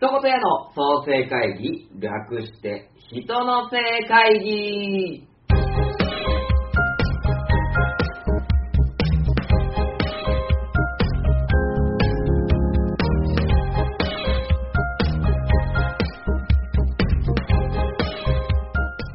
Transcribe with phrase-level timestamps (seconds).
[0.00, 5.26] 一言屋の創生会議、略して、人の生会議。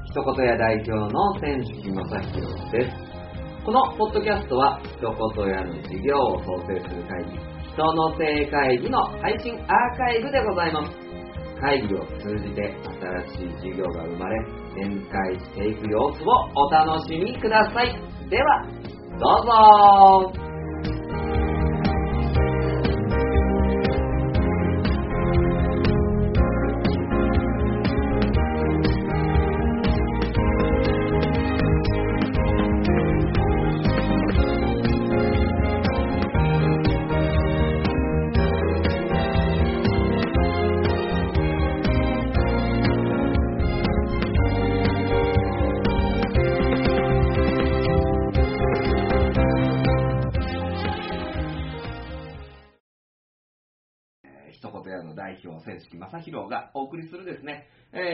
[0.04, 2.98] 一言屋代表の千式正宏です。
[3.64, 10.92] このポッドキャストは、一言屋の事業を創生する会議、人の生会議の配信アーカイブでございます。
[11.60, 17.98] 会議を通じて新しい事業が生まれ、展開していく様子をお楽しみください。
[18.30, 18.68] では、
[19.20, 20.43] どうぞ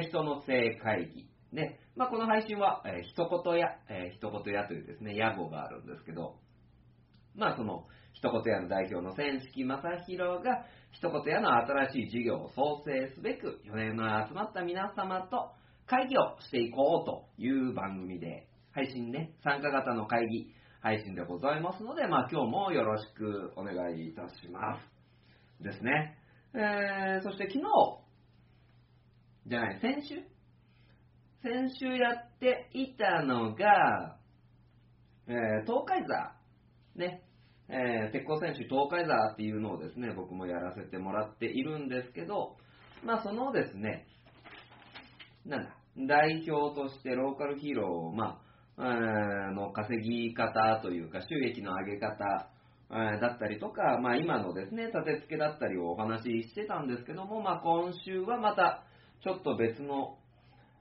[0.02, 1.30] 人の性会議。
[1.52, 1.80] ね。
[1.96, 6.36] まあ、この配信は、えー一言屋、えー一言屋というですね、屋号があるんですけど、
[7.36, 15.52] まあ、その、一言屋の代表の千式正宏が、一言屋の新しい事業を創生すべく、4年の集まった皆様と
[15.86, 25.64] 会議をしていこうという番組で、配信ね、参加型の会議、配信でございますので、まあ、今日もよろしくお願いいたします。
[25.64, 26.18] ですね。
[26.54, 27.62] えー、そして昨日、
[29.50, 30.16] じゃない、先週？
[31.42, 34.18] 先週やっていたのが、
[35.28, 36.36] えー、東海座、
[36.96, 37.24] ね、
[37.68, 42.58] えー、鉄鋼選手東海座っていうのをですね、僕もやらせてもらっているんですけど、
[43.04, 44.06] まあそのですね、
[45.48, 45.76] なんだ、
[46.08, 48.42] 代表としてローカルヒーロー、ま
[48.78, 52.52] あ、えーの稼ぎ方というか、収益の上げ方、
[52.92, 58.84] えだったりとか、まあ、今のですね、立て付けだったりをお話ししてたんですけども、まあ、今週はまた
[59.22, 60.18] ちょっと別の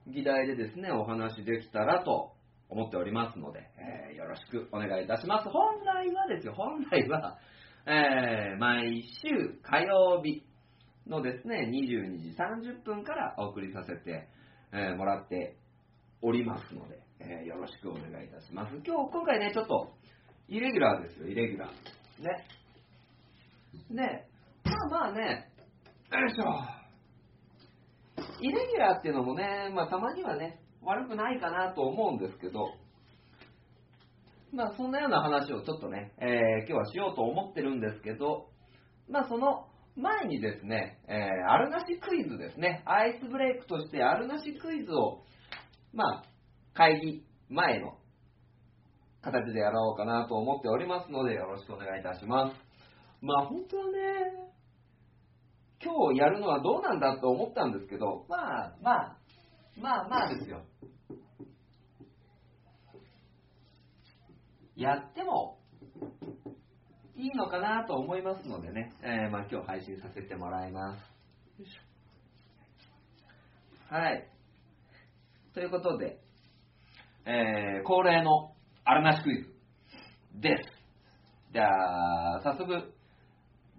[0.07, 2.31] 議題でですね、お話できたらと
[2.69, 5.49] 思っておりますので、えーよろしくお願いいたします。
[5.49, 7.37] 本来はですよ、本来は、
[7.85, 10.43] えー毎週火曜日
[11.07, 14.27] のですね、22時30分からお送りさせて、
[14.73, 15.57] えーもらって
[16.21, 18.75] おりますので、えよろしくお願いいたします。
[18.85, 19.93] 今日、今回ね、ちょっと、
[20.47, 22.23] イレギュラーですよ、イレギュラー。
[22.23, 22.45] ね。
[23.89, 24.27] ね。
[24.89, 25.49] まあまあね、
[26.11, 26.78] よいしょ。
[28.41, 32.69] イレギュラーっていうのもね、まあたまにはね、悪くないかなと思うんですけど、
[34.53, 36.27] まあそんなような話をちょっとね、えー
[36.59, 38.47] 今日はしようと思ってるんですけど、
[39.09, 45.23] まあその前にですね、えーあるなしクイズですね、アイスブレイクとしてあるなしクイズを、
[45.93, 46.23] まあ
[46.73, 47.97] 会議前の
[49.21, 52.55] 形でやろうかなと思っておりますので、よろしくお願いいたします。
[53.21, 54.48] まあ本当はね、
[55.81, 59.17] 今日やるのはどうなんだと思ったんですけど、まあまあ、
[59.77, 60.61] まあまあですよ。
[64.75, 65.59] やっても
[67.15, 71.01] いいのかなと思いますのでね、えーまあ今日配信させてもらいます。
[73.93, 74.27] はい。
[75.53, 76.19] ということで、
[77.25, 78.53] えー恒例の
[78.85, 79.49] あるなしクイズ
[80.41, 80.63] です。
[81.51, 81.65] じゃ
[82.37, 82.93] あ、早速、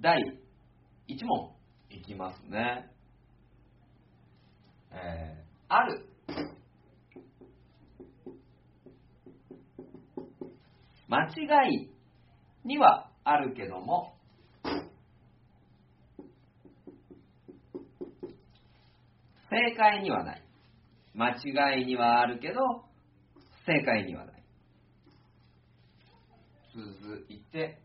[0.00, 0.16] 第
[1.08, 1.59] 1問
[1.90, 2.90] いきますね。
[4.92, 6.04] えーある。
[11.08, 11.90] 間違い
[12.64, 14.14] にはあるけども、
[19.50, 20.42] 正解にはない。
[21.14, 22.60] 間違いにはあるけど、
[23.66, 24.42] 正解にはない。
[26.74, 27.78] 続いて、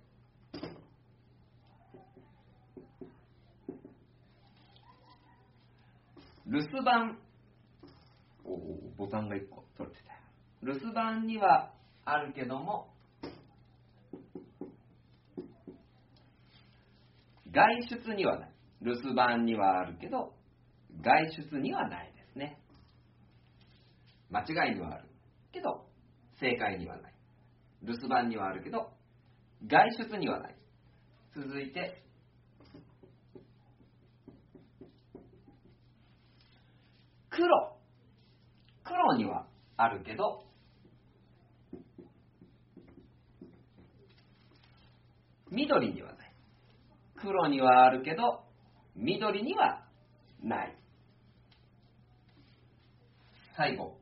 [6.48, 7.18] 留守番。
[8.44, 10.14] おお、ボタンが1個取れてた。
[10.64, 11.74] 留守番には
[12.06, 12.94] あるけども、
[17.52, 18.52] 外出にはない。
[18.82, 20.34] 留守番にはあるけど、
[21.02, 22.60] 外出にはないですね。
[24.30, 25.10] 間違いにはある
[25.52, 25.88] けど、
[26.40, 27.14] 正解にはない。
[27.82, 28.92] 留守番にはあるけど、
[29.66, 30.56] 外出にはない。
[31.34, 32.05] 続いて、
[37.36, 37.76] 黒。
[38.86, 39.46] 黒には
[39.76, 40.46] あるけど、
[45.52, 46.32] 緑にはない。
[47.18, 48.46] 黒にはあるけど、
[48.96, 49.84] 緑には
[50.42, 50.78] ない。
[53.58, 53.98] 最後。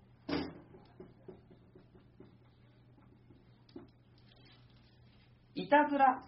[5.56, 6.24] いたずら。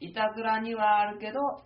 [0.00, 1.64] いたずらにはあるけど、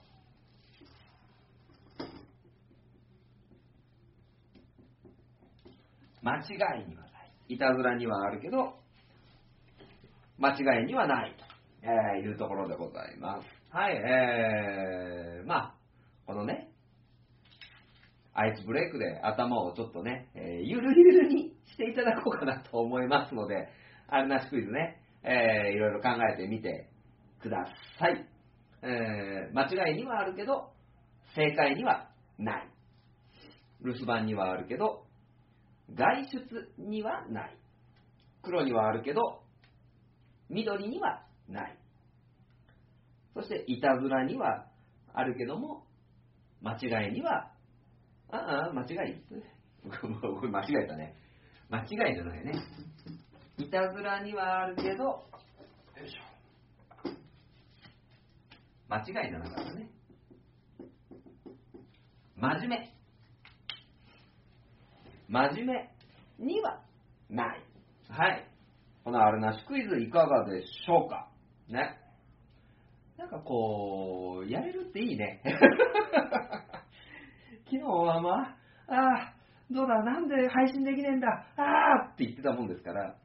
[6.23, 7.55] 間違いにはない。
[7.55, 8.75] いたずらにはあるけど、
[10.39, 11.45] 間違いにはないと、
[11.83, 13.47] えいうところでございます。
[13.71, 15.75] はい、えー、まあ、
[16.27, 16.69] このね、
[18.35, 23.69] アイスブレイクで頭をちょっとね、えーゆるゆるにしていただこうかなと思いますので、
[24.07, 26.89] あるなしクイズね、えーいろいろ考えてみて
[27.41, 27.67] くだ
[27.99, 28.25] さい。
[28.83, 30.71] えー間違いにはあるけど、
[31.35, 32.69] 正解にはない。
[33.85, 35.08] 留守番にはあるけど、
[35.95, 37.57] 外出にはない。
[38.43, 39.43] 黒にはあるけど、
[40.49, 41.79] 緑にはない。
[43.35, 44.67] そして、いたずらには
[45.13, 45.85] あるけども、
[46.63, 47.53] 間違いには、
[48.31, 49.23] ああ、間違い。
[50.01, 51.15] これ間違えたね。
[51.71, 52.53] 間違いじゃないね。
[53.59, 55.25] いたずらにはあるけど、よ
[56.05, 56.29] いしょ。
[58.89, 59.91] 間違いじゃなかったね。
[62.37, 62.98] 真面目。
[65.29, 65.67] 真面
[66.39, 66.81] 目には
[67.29, 67.63] ない。
[68.09, 68.45] はい。
[69.05, 71.29] このあるなしクイズいかがでしょうか？
[71.69, 71.99] ね。
[73.19, 75.43] なんかこう、やれるっていいね。
[77.65, 78.57] 昨日はまあ、
[78.89, 79.35] ああ、
[79.71, 81.63] どうだ、なんで配信できねえんだ、あ
[82.07, 83.17] あって言ってたもんですから、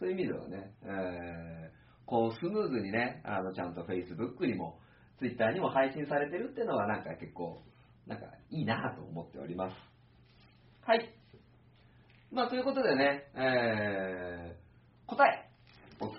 [0.00, 1.76] そういう意味ではね、えー
[2.06, 4.78] こうスムーズにね、あのちゃんと Facebook にも
[5.18, 7.60] Twitter にも配信されてるっていうのはなんか結構、
[8.06, 9.76] なんかいいなと思っております。
[10.82, 11.15] はい。
[12.36, 15.48] まあ、ということでね、えー答え、
[16.00, 16.18] お伝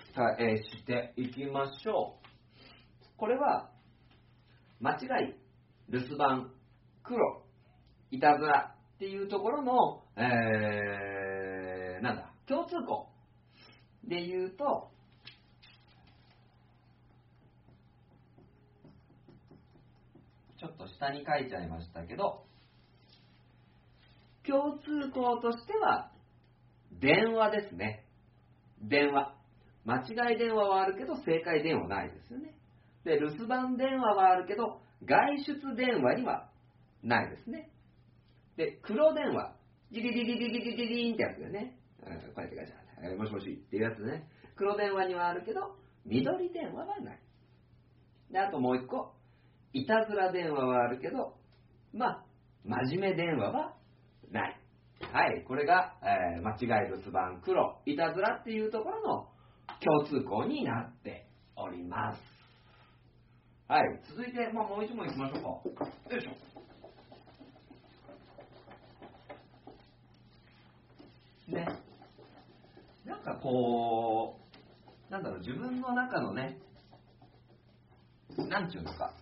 [0.56, 3.06] えしていきましょう。
[3.16, 3.70] これは、
[4.80, 4.96] 間違
[5.28, 5.34] い、
[5.88, 6.50] 留守番、
[7.04, 7.44] 黒、
[8.10, 13.10] いたずらっていうところの、えー、なんだ、共通項
[14.02, 14.90] で言うと、
[20.58, 22.42] ちょっと下に書いちゃいましたけど、
[24.48, 26.10] 共通項としては、
[27.00, 28.06] 電話ですね。
[28.82, 29.34] 電話。
[29.84, 32.54] 間違い電話はあるけど、正解電話ないですよね。
[33.04, 36.48] で、留守番電話はあるけど、外出電話には
[37.02, 37.70] ないですね。
[38.56, 39.54] で、黒電話。
[39.90, 41.78] ジリリリリリリリリンってやつだよね。
[42.02, 43.12] うんこうやって書いてある。
[43.12, 44.28] えーもしもしっていうやつね。
[44.56, 47.20] 黒電話にはあるけど、緑電話はない。
[48.30, 49.14] で、あともう一個。
[49.72, 51.36] いたずら電話はあるけど、
[51.92, 52.24] まあ、
[52.64, 53.74] 真面目電話は
[54.32, 54.56] ない。
[55.12, 59.28] はい、これが、えー間違い留守番黒、いたずらっていうところの
[59.80, 61.26] 共通項になって
[61.56, 62.20] おります。
[63.68, 65.84] はい、続いて、まあ、もう一問いきましょうか。
[65.84, 66.30] よいしょ。
[71.52, 71.66] ね。
[73.04, 74.38] なんかこ
[75.08, 76.58] う、なんだろう、自分の中のね、
[78.36, 79.12] なんちゅうのか、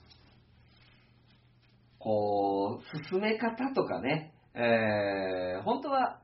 [1.98, 6.22] こう、進め方とかね、えー、本当は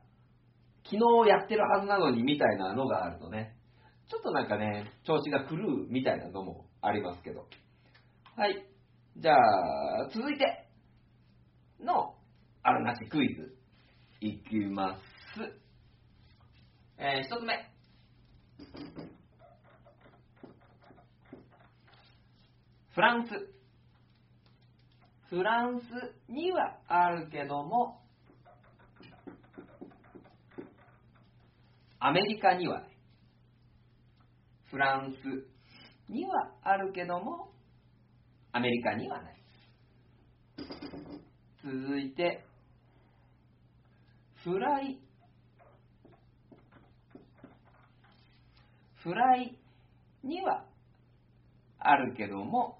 [0.83, 3.55] 昨日やってるはずなのにみたいなのがあるとね、
[4.09, 7.47] ちょっとなんかね、調子が狂うみたいなのもありますけど。
[8.35, 8.65] はい。
[9.17, 10.67] じゃあ、続いて
[11.79, 12.15] の
[12.63, 13.55] あるなしクイズ
[14.19, 15.01] いきます。
[16.97, 17.69] えー、一つ目。
[22.93, 23.29] フランス。
[25.29, 28.02] フランスにはあるけども、
[32.05, 32.83] アメリカには。
[34.69, 37.53] フランスにはあるけども、
[38.51, 39.41] アメリカにはない。
[41.63, 42.43] 続いて、
[44.43, 44.99] フライ。
[48.95, 49.57] フライ
[50.25, 50.65] には
[51.79, 52.79] あるけども、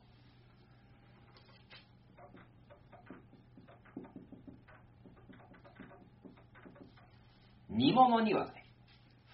[7.70, 8.63] 煮物にはない。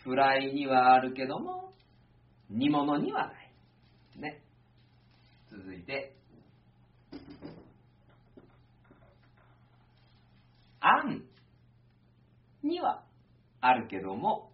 [0.03, 1.73] フライにはあるけども、
[2.49, 3.51] 煮物にはない。
[4.19, 4.41] ね。
[5.49, 6.15] 続いて、
[10.79, 11.23] あん
[12.63, 13.03] には
[13.61, 14.51] あるけども、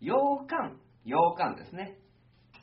[0.00, 0.12] 羊
[0.48, 1.96] 羹、羊羹ですね。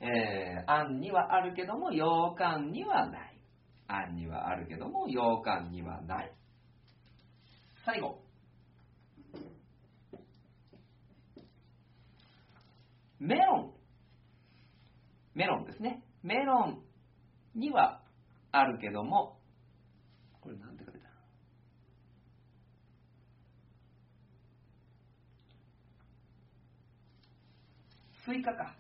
[0.02, 2.04] えー、あんにはあるけども、羊
[2.38, 3.36] 羹にはない。
[3.88, 6.32] あんにはあるけども、羊羹にはない。
[7.92, 8.20] 最後。
[13.20, 13.74] メロン。
[15.34, 16.04] メロンですね。
[16.22, 16.84] メロン
[17.56, 18.04] には
[18.52, 19.40] あるけども、
[20.40, 21.16] これなんて書いてある？
[28.24, 28.76] スイカか。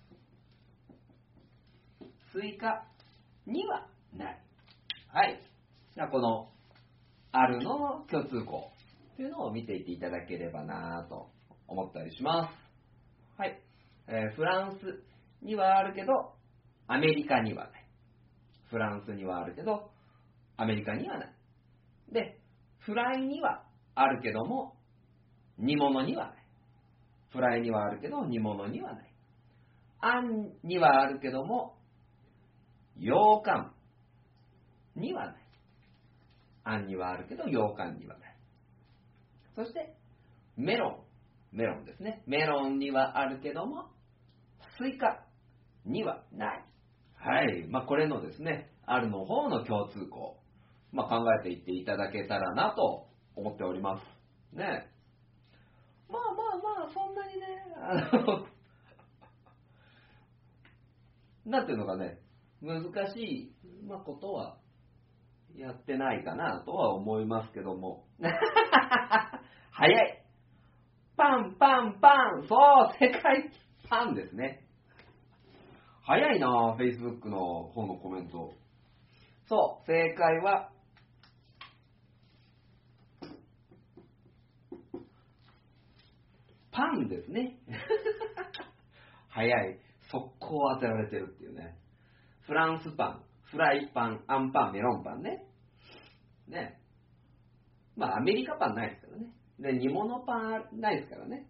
[2.31, 2.85] スイカ
[3.47, 4.39] にはない。
[5.07, 5.41] はい。
[5.95, 6.51] じゃあこの、
[7.31, 8.71] あるの共通項
[9.19, 11.29] というのを見ていっていただければなと
[11.67, 13.37] 思ったりします。
[13.37, 13.61] はい。
[14.07, 16.31] えーフランスにはあるけど、
[16.87, 17.85] アメリカにはない。
[18.69, 19.91] フランスにはあるけど、
[20.55, 21.33] アメリカにはない。
[22.13, 22.39] で、
[22.77, 24.77] フライにはあるけども、
[25.57, 26.35] 煮物にはない。
[27.33, 29.13] フライにはあるけど、煮物にはない。
[29.99, 31.75] あんにはあるけども、
[32.95, 33.11] 羊
[33.43, 33.73] 羹
[34.95, 35.35] にはない。
[36.63, 38.28] あんにはあるけど、羊羹にはない。
[39.59, 39.93] そして、
[40.55, 41.05] メロ
[41.51, 41.57] ン。
[41.57, 42.23] メロンですね。
[42.25, 43.89] メロンにはあるけども、
[44.77, 45.25] スイカ
[45.85, 46.65] にはない。
[47.15, 47.67] はい。
[47.67, 50.37] まあ、これのですね、あるの方の共通項、
[50.93, 54.55] まあ、考えていっていただけたらなと思っております。
[54.55, 54.87] ね。
[56.09, 57.95] まあまあまあ、そんなにね、あ
[61.45, 62.21] の、なんていうのかね、
[62.61, 63.53] 難しい、
[63.85, 64.57] まあ、ことは
[65.55, 68.05] やってないかなとは思いますけども。
[69.71, 70.23] 早い
[71.15, 73.51] パンパンパンそう正解
[73.89, 74.65] パンですね。
[76.03, 78.53] 早いなぁ Facebook の方のコメント。
[79.47, 80.71] そう、正解は、
[86.71, 87.59] パンですね。
[89.29, 89.79] 早い。
[90.11, 91.77] 速攻当てられてるっていうね。
[92.41, 95.43] フランスパン、フライパン、アンパン、メロンパンね。
[96.47, 96.79] ね。
[97.95, 99.33] まあ、アメリカパンないですからね。
[99.59, 100.37] で、煮物パ
[100.71, 101.45] ンないですからね。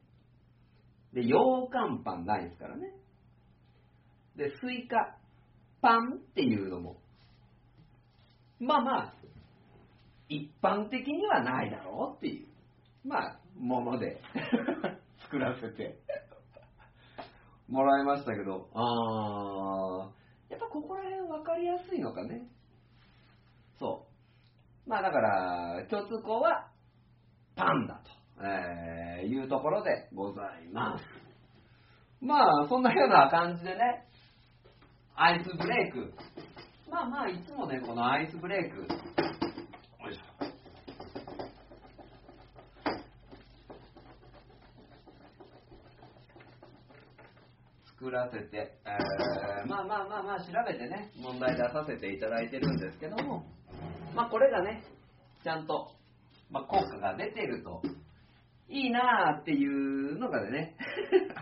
[1.14, 1.36] で、羊
[1.72, 2.94] 羹パンないですからね。
[4.36, 5.18] で、スイカ、
[5.82, 6.98] パンっていうのも、
[8.60, 9.14] まあまあ、
[10.28, 12.48] 一般的にはないだろうっていう、
[13.08, 14.22] まあ、もので
[15.24, 16.00] 作らせて
[17.68, 20.19] もらいましたけど、あー、
[20.50, 22.48] やっぱここら辺分かりやすいのかね。
[23.80, 24.08] そ
[24.86, 24.90] う。
[24.90, 26.72] まあだから、共通項は、
[27.56, 31.04] パンだと、えーいうところでございます。
[32.22, 34.06] まあ、そんなような感じでね、
[35.16, 36.14] アイスブレイク。
[36.90, 38.78] まあまあ、いつもね、このアイスブレイク。
[38.78, 38.84] よ
[40.10, 40.30] いしょ。
[48.00, 53.44] 作らせて、えーまあまあまあまあ、調べてね、問題出させていただいてるんですけども、
[54.16, 54.82] まあこれがね、
[55.44, 55.92] ちゃんと、
[56.50, 57.82] まあ、効果が出てると、
[58.70, 60.78] いいなーっていうのがね、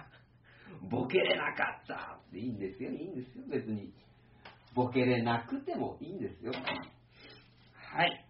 [0.89, 3.93] ボケれなかったっていいんですよ、いいんですよ、別に。
[4.73, 6.51] ボケれなくてもいいんですよ。
[7.75, 8.25] はい。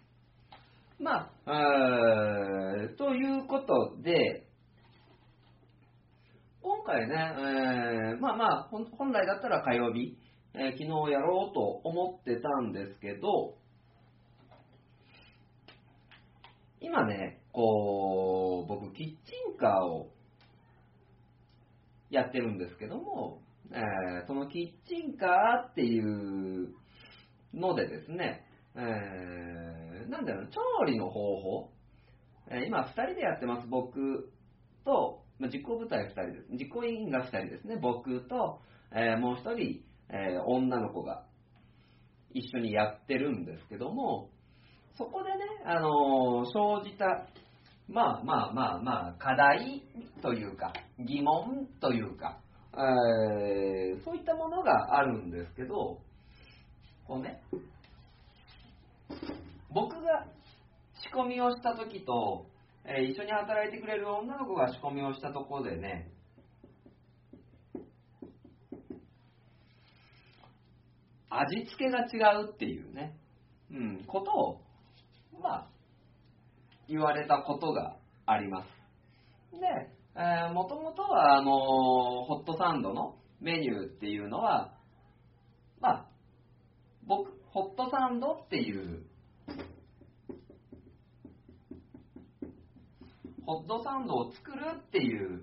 [1.00, 1.54] まあ、
[2.82, 4.47] えーということで、
[6.68, 10.18] 今回ね、えーまあまあ、本来だったら火曜日、
[10.54, 13.56] えー昨日やろうと思ってたんですけど、
[16.82, 19.14] 今ね、こう、僕、キッチ
[19.50, 20.12] ンカーを
[22.10, 26.76] やってるんですけども、えーそのキッチンカーっていう
[27.54, 28.44] のでですね、
[28.76, 31.70] えーなんだろう、調理の方法、
[32.52, 34.34] えー今2人でやってます、僕
[34.84, 36.48] と、実行部隊2人です。
[36.52, 38.60] 実行委員が2人ですね、僕と、
[38.92, 41.24] えーもう1人、えー女の子が
[42.32, 44.30] 一緒にやってるんですけども、
[44.96, 46.46] そこでね、あのー
[46.82, 47.28] 生じた、
[47.88, 49.84] まあまあまあまあ、課題
[50.22, 52.40] というか、疑問というか、
[52.74, 56.00] えーそういったものがあるんですけど、
[57.06, 57.42] こうね、
[59.72, 60.26] 僕が
[61.02, 62.48] 仕込みをした時と、
[62.90, 66.10] え一緒に働いてくれる女の子が仕込みをしたところでね、
[71.30, 73.18] 味付けが違うっていうね、
[73.72, 74.62] うん、ことを、
[75.42, 75.68] まあ、
[76.88, 78.68] 言われたことがあります。
[79.52, 79.68] で、
[80.54, 81.54] もともとは、あのー
[82.26, 84.74] ホットサンドのメニューっていうのは、
[85.80, 86.06] まあ、
[87.06, 89.06] 僕、ホットサンドっていう、
[93.48, 95.42] ホットサンドを作るっていう。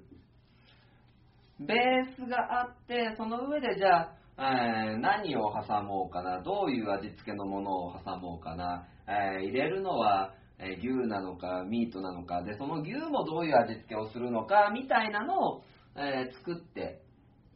[1.59, 15.63] ベースがあってその上でじゃあえー、何を挟もうかな、どういう味付けのものを挟もうかな、えー、入れるのは、えー、牛なのかミートなのか、で、その牛もどういう味付けをするのか、みたいなのを、
[15.97, 17.01] え作って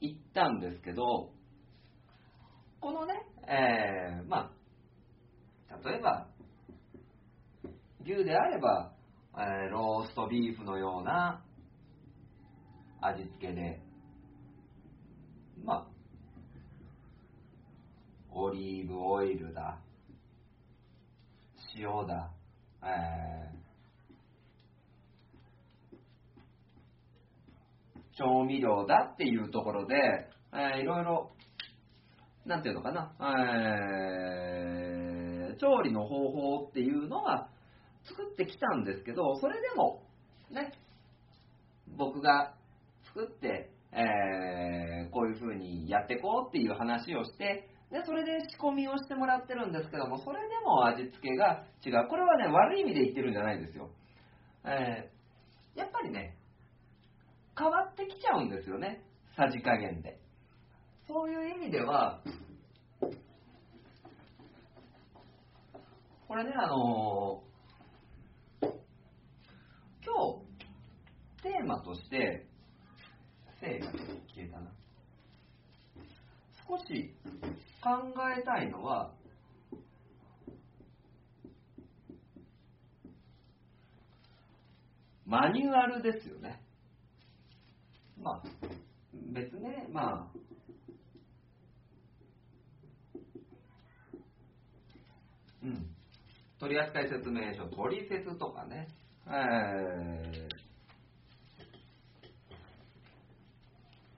[0.01, 1.31] いったんですけど、
[2.81, 3.15] このね、
[3.49, 4.53] えま
[5.69, 6.29] あ、例えば、
[8.05, 8.93] 牛であれば、
[9.37, 11.43] えーローストビーフのような
[13.01, 13.81] 味付けで、
[15.65, 15.87] まあ、
[18.31, 19.79] オリーブオイルだ、
[21.77, 22.33] 塩だ、
[22.83, 23.59] えー
[28.17, 29.95] 調味料だっていうところで、
[30.53, 31.31] えーいろいろ、
[32.45, 37.49] なんていうのかな、えー調理の方法っていうのは
[38.09, 40.03] 作ってきたんですけど、それでも、
[40.51, 40.73] ね、
[41.97, 42.55] 僕が
[43.15, 52.09] 作って、えーこういう風にやっていこうっていう話をして、で、それで仕込みをしてもらってるんですけども、それでも味付けが違う。
[52.09, 53.91] これはね、悪い意味で言ってるんじゃないんですよ。
[54.65, 55.19] えー
[55.79, 56.37] やっぱりね、
[57.57, 59.05] 変わってきちゃうんですよね、
[59.37, 60.19] さじ加減で。
[61.07, 62.21] そういう意味では、
[66.27, 67.43] これね、あの
[70.09, 72.47] 今日、テーマとして、
[73.61, 74.03] 性が消
[74.39, 74.71] えたな。
[76.67, 77.15] 少し
[77.83, 79.13] 考えたいのは、
[85.27, 86.63] マニュアルですよね。
[88.19, 88.43] まあ、
[89.13, 90.39] 別ね、まあ、
[95.63, 95.95] うん。
[96.59, 98.89] 取扱説明書、取説とかね、
[99.31, 100.59] えー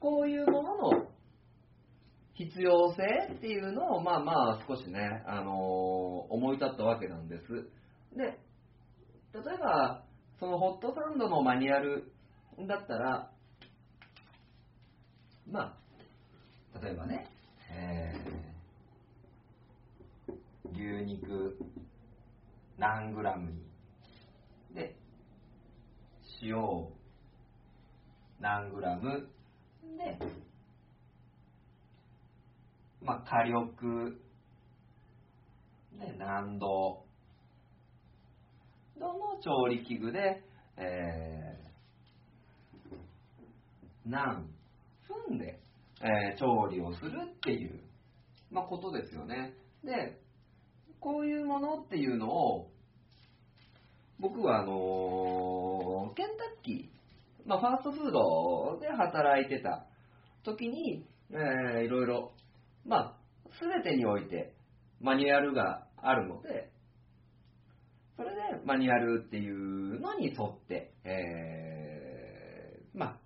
[0.01, 1.09] こういうものの
[2.35, 7.43] 必要性っていうのを、まあまあ少しね、あのー思い立ったわけなんです。
[8.17, 8.31] で、例
[9.55, 10.05] えば、
[10.39, 12.11] そのホットサンドのマニュアル
[12.67, 13.31] だったら、
[15.47, 15.77] ま
[16.75, 17.27] あ、例えばね、
[17.71, 18.51] えー
[20.73, 21.59] 牛肉
[22.79, 23.59] 何グラムに、
[24.75, 24.97] で、
[26.43, 26.57] 塩
[28.41, 29.29] 何グラム、
[29.99, 30.19] で、
[33.03, 34.19] まあ、火力、
[35.99, 37.05] で、何度、
[38.99, 40.43] どの調理器具で、
[40.77, 41.71] えー
[44.07, 44.49] 何
[45.29, 45.61] 分で、
[46.01, 47.81] えー調理をするっていう、
[48.51, 49.53] まあ、ことですよね。
[49.85, 50.19] で、
[51.01, 52.71] こういうものっていうのを、
[54.21, 59.87] 僕はあのケンタッキー、まあ、ファーストフードで働いてた
[60.45, 62.33] 時に、えーいろいろ、
[62.85, 63.17] まあ、
[63.59, 64.53] すべてにおいて
[65.01, 66.71] マニュアルがあるので、
[68.17, 73.17] それでマニュアルっていうのに沿って、えーまあ、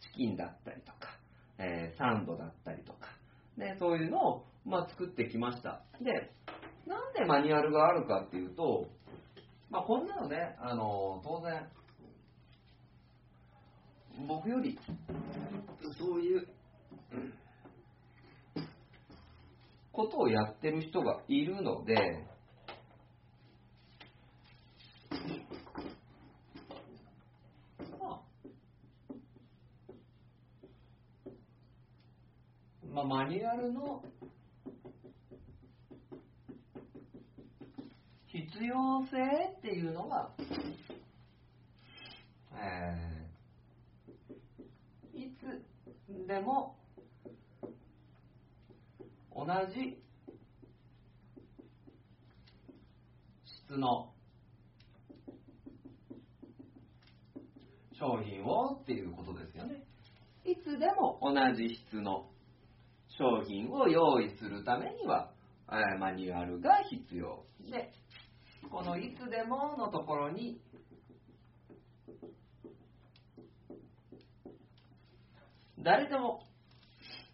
[0.00, 1.18] チキンだったりとか、
[1.58, 3.08] えーサンドだったりとか、
[3.56, 5.82] ね、そういうのを、まあ、作ってきました。
[6.02, 6.12] で、
[6.86, 8.88] なんでマニュアルがあるかっていうと、
[9.74, 11.68] まあ、こんなのね、あの当然、
[14.28, 14.78] 僕より、
[15.98, 16.46] そういう、
[17.12, 17.34] うん
[19.90, 21.94] ことをやってる人がいるので、
[28.00, 28.20] まあ、
[32.92, 34.02] まあ、マニュアルの
[38.54, 39.16] 必要性
[39.58, 40.30] っていうのが、
[42.52, 43.24] えー
[45.16, 46.76] いつでも
[49.34, 49.98] 同じ
[53.66, 54.12] 質の
[57.98, 59.82] 商品をっていうことですよね。
[60.44, 62.26] いつでも同じ質の
[63.08, 65.32] 商品を用意するためには、
[65.70, 67.92] えーマニュアルが必要で、
[68.70, 70.60] このいつでものところに、
[75.78, 76.40] 誰でも、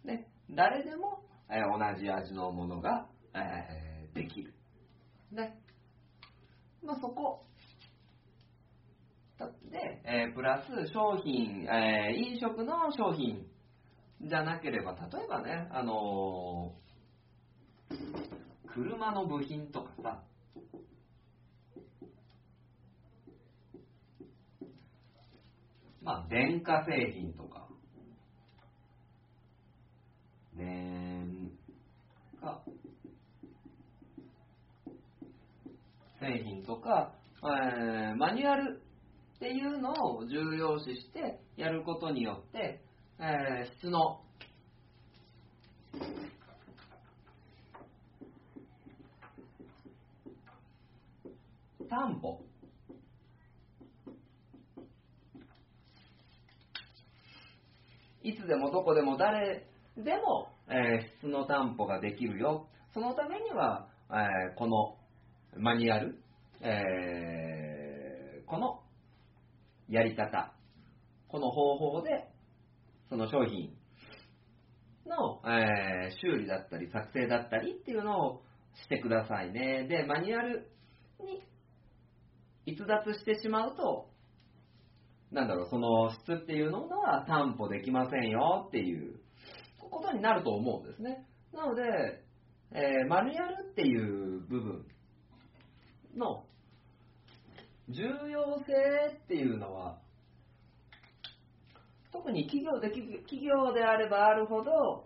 [0.03, 4.53] ね、誰でも、えー同じ味のものが、えーできる。
[5.31, 5.57] ね。
[6.83, 7.45] まあ、そこ。
[9.71, 13.45] で、えープラス商品、え飲食の商品
[14.21, 16.73] じゃなければ、例えばね、あの
[18.73, 20.23] 車の部品とかさ、
[26.01, 27.67] まあ、電化製品とか、
[30.57, 31.51] 電
[32.41, 32.63] 化
[36.19, 38.81] 製品とか、えーマニュアル
[39.35, 42.81] っていうのを重要視してやることによって、
[43.19, 44.21] えー質の
[51.89, 52.50] 担保
[58.23, 59.65] いつでもどこでも誰
[59.97, 62.67] でも、えー質の担保ができるよ。
[62.93, 64.97] そのためには、えーこの
[65.57, 66.23] マニュアル、
[66.61, 68.81] えーこの
[69.89, 70.53] やり方、
[71.27, 72.29] この方法で、
[73.09, 73.73] その商品
[75.05, 78.43] の、えー修理だったり作成だったりっていうのを
[78.83, 79.87] してくださいね。
[79.89, 80.71] で、マニュアル
[81.19, 81.43] に
[82.65, 84.10] 逸脱してしまうと、
[85.31, 89.19] なんだろう、その質っていうのは担保できませんよっていう
[89.79, 91.25] ことになると思うんですね。
[91.53, 91.83] なので、
[92.73, 94.85] えーマニュアルっていう部分
[96.15, 96.45] の
[97.89, 99.99] 重要性っていうのは、
[102.11, 105.05] 特に企業で企業であればあるほど、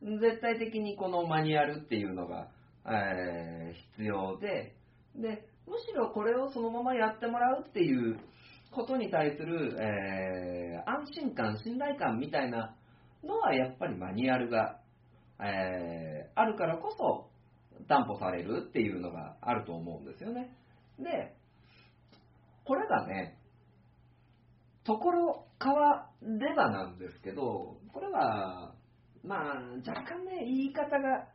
[0.00, 2.50] 絶対的にこのマニュアルっていうのが、
[2.86, 4.76] えー必要で、
[5.16, 8.18] で、むしろこれをそのままやってもらうっていう
[8.70, 12.74] ことに対する、えー安心感、信頼感みたいな
[13.22, 14.80] のはやっぱりマニュアルが、
[15.40, 17.30] えーあるからこそ
[17.88, 20.54] 担保されるっていうのがあると思うんですよね。
[20.98, 21.34] で、
[22.64, 23.38] これがね、
[24.84, 28.74] ところ変わればなんですけど、これは、
[29.24, 29.54] まあ、
[29.86, 31.26] 若干ね、言い方が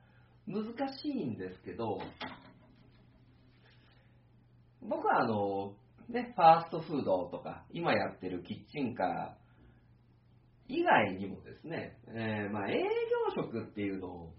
[0.47, 0.65] 難
[0.97, 1.99] しいんですけど、
[4.81, 5.73] 僕はあの、
[6.09, 9.43] ね、ファーストフードとか、今やってるキッチンカー
[10.67, 12.79] 以外にもですね、えーまあ、営
[13.35, 14.33] 業職っていうのを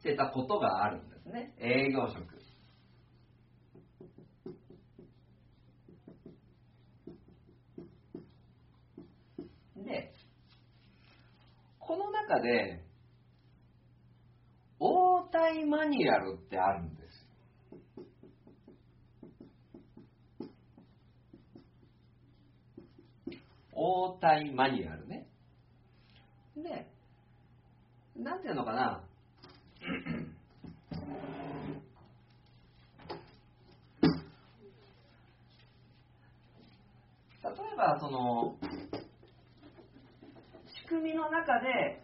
[0.00, 1.54] してたことがあるんですね。
[1.58, 2.40] 営業職。
[9.84, 10.12] で、
[11.78, 12.84] この中で、
[14.78, 17.30] 応対マニュアルってあるんですよ。
[24.20, 25.26] 応対マニュアルね。
[26.56, 26.86] で、
[28.16, 29.02] なんていうのかな。
[37.42, 38.58] 例えば、その、
[40.66, 42.02] 仕組みの中で、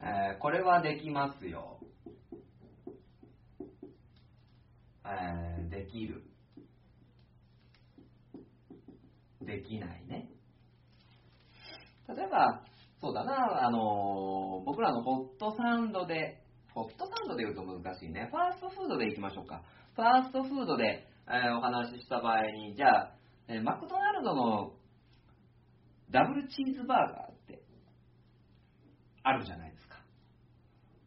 [0.00, 1.78] えーこれはできますよ。
[5.04, 6.31] えーできる。
[9.72, 10.28] できないね。
[12.08, 12.62] 例えば、
[13.00, 16.42] そうだな、あの僕らのホットサンドで、
[16.74, 18.28] ホットサンドで言うと難しいね。
[18.30, 19.62] ファーストフードでいきましょうか。
[19.94, 23.14] ファーストフードで、えーお話しした場合に、じゃあ、
[23.48, 24.72] えーマクドナルドの
[26.10, 27.62] ダブルチーズバーガーって
[29.22, 29.96] あるじゃないですか。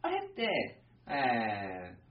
[0.02, 2.06] あれって、えー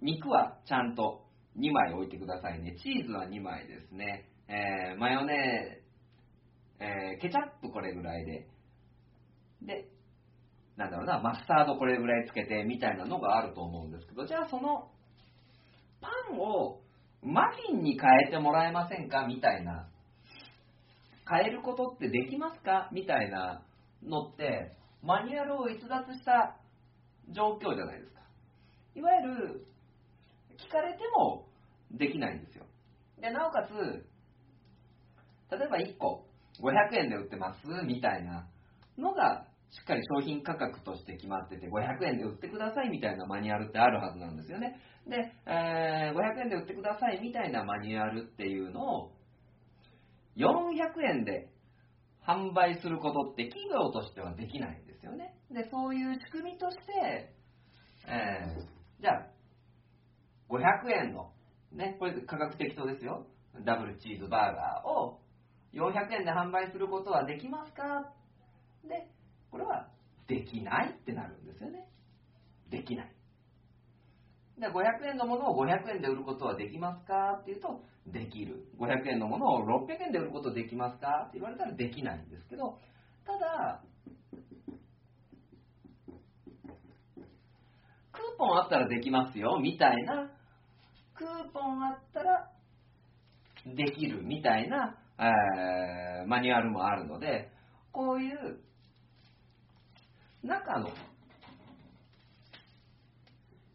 [0.00, 1.26] 肉はちゃんと
[1.56, 2.76] 2枚置いてくださいね。
[2.82, 4.28] チーズは2枚ですね。
[4.48, 5.81] えーマヨネー、
[6.82, 8.48] えーケチャップこれぐらいで。
[9.62, 9.88] で、
[10.76, 14.90] なんだろうな、マスタードこれぐらいつけてみたいなのがあると思うんですけど、じゃあその
[16.00, 16.80] パンを
[17.22, 19.88] マフィンに変えてもらえませんかみたいな。
[21.30, 22.90] 変えることってできますか？
[22.92, 23.62] みたいな
[24.02, 26.56] のって、マニュアルを逸脱した
[27.30, 28.20] 状況じゃないですか。
[28.96, 29.66] いわゆる、
[30.58, 31.46] 聞かれても
[31.92, 32.66] できないんですよ。
[33.20, 33.72] で、なおかつ、
[35.56, 36.26] 例えば1個
[36.60, 37.66] 500円で売ってます？
[37.86, 38.46] みたいな
[38.98, 44.76] のが、しっかり商品価格として決まってて、500円で売ってくださいみたいなマニュアルってあるはずなんですよね。
[45.08, 49.12] で、えー500円で売ってくださいみたいなマニュアルっていうのを、
[50.36, 50.44] 400
[51.10, 51.48] 円で
[52.26, 55.34] 販売することって企業としてはできないんですよね。
[55.50, 57.34] で、そういう仕組みとして、
[58.06, 58.66] えー
[59.00, 59.26] じゃあ、
[60.48, 61.32] 500円の、
[61.72, 63.26] ね、これ価格適当ですよ。
[63.64, 65.21] ダブルチーズバーガーを
[65.72, 68.12] 400円で販売することはできますか？
[68.88, 69.08] で、
[69.50, 69.88] これは
[70.28, 71.88] できないってなるんですよね。
[72.70, 73.12] できない。
[74.58, 77.38] で500円のものを500円で売ることはできますか？
[77.40, 78.66] っていうと、できる。
[78.78, 81.26] 500円のものを600円で売ることできますか？
[81.28, 82.78] って言われたらできないんですけど、
[83.24, 83.82] ただ、
[88.12, 90.30] クーポンあったらできますよ、みたいな、
[91.14, 92.50] クーポンあったら
[93.66, 97.50] できるみたいな、えーマニュアルもあるので、
[97.92, 98.60] こういう
[100.42, 100.88] 中の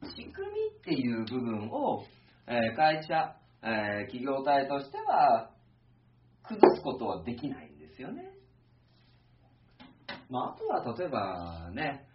[0.03, 2.03] 仕組みっていう部分を、
[2.47, 5.51] えー会社、えー企業体としては
[6.43, 8.23] 崩すことはできないんですよね。
[10.29, 12.05] まあ、あとは例えばね、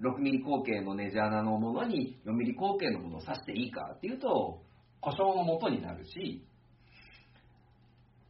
[0.00, 4.62] 6ミリ口径のネジ穴のものに4ミリ口径のものを刺していいかっていうと、
[5.00, 6.47] 故障のもとになるし、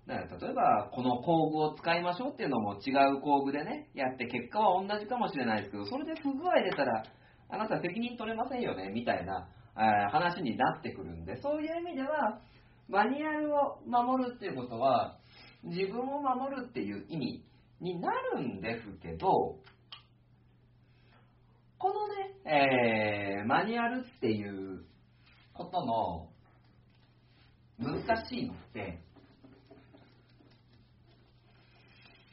[0.09, 7.05] だから例えば、この工具を使いましょうっていうのも違う工具でね、やって結果は同じかもしれないですけど、それで不具合出たら、
[7.51, 9.47] あなた責任取れませんよね、みたいな、
[10.11, 12.41] 話になってくるんで、そういう意味では、
[12.89, 15.19] マニュアルを守るっていうことは、
[15.63, 17.45] 自分を守るっていう意味
[17.81, 19.29] になるんですけど、
[21.79, 24.85] このね、えーマニュアルっていう
[25.53, 26.29] ことの
[27.79, 29.01] 難しいのって、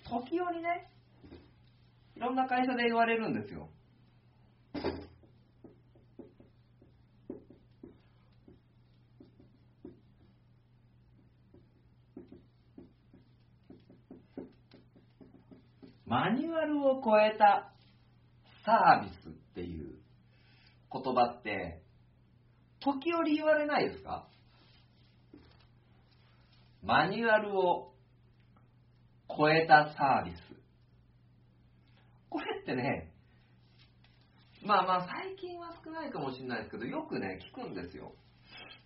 [0.09, 0.87] 時折ね、
[2.15, 3.69] いろんな会社で言われるんですよ。
[16.05, 17.73] マニュアルを超えた
[18.63, 19.95] サービスっていう
[20.93, 21.81] 言葉って、
[22.79, 24.27] 時折言われないですか？
[26.83, 27.94] マニュアルを
[29.29, 30.35] 超えたサービス。
[32.29, 33.11] これってね、
[34.63, 38.13] まあまあ最近は少ないかもしれないですけど、よくね、聞くんですよ。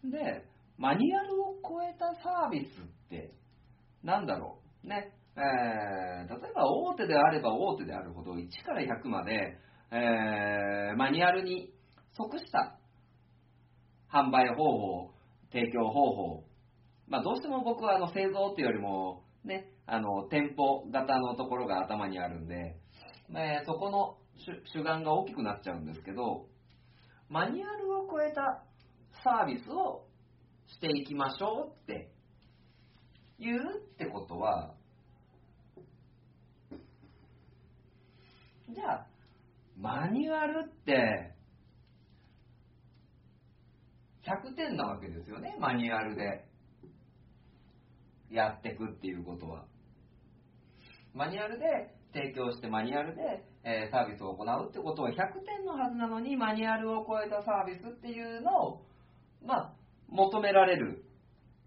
[0.03, 0.45] で、
[0.77, 3.33] マニュアルを超えたサービスって、
[4.03, 4.87] なんだろう？
[4.87, 5.13] ね。
[5.35, 5.43] えー、
[6.29, 9.57] 例えば大手であれば大手であるほど、1から100まで、
[9.91, 11.71] えー、マニュアルに
[12.11, 12.77] 即した
[14.11, 15.13] 販売方法、
[15.51, 16.43] 提供方法、
[17.07, 22.75] まあ、どうしても僕はあの製造っていうよりも、ね、あの店舗型のところが頭にあるんで、
[23.31, 26.47] えーそこの主主眼が大きくなっちゃうんですけど、
[27.27, 28.63] マニュアルを超えた
[29.23, 30.05] サービスを
[30.67, 32.11] していきましょうって
[33.39, 34.75] 言うってことは、
[38.69, 39.07] じゃあ、
[39.77, 41.33] マニュアルって
[44.23, 46.45] 100点なわけですよね、マニュアルで
[48.29, 49.65] やってくっていうことは。
[51.13, 53.21] マニュアルで提供してマニュアルで、
[53.63, 58.81] えーサービスを行うってことは100点のはずなのにマニュアルを超えたサービスっていうのを、
[59.45, 59.73] まあ、
[60.07, 61.05] 求められる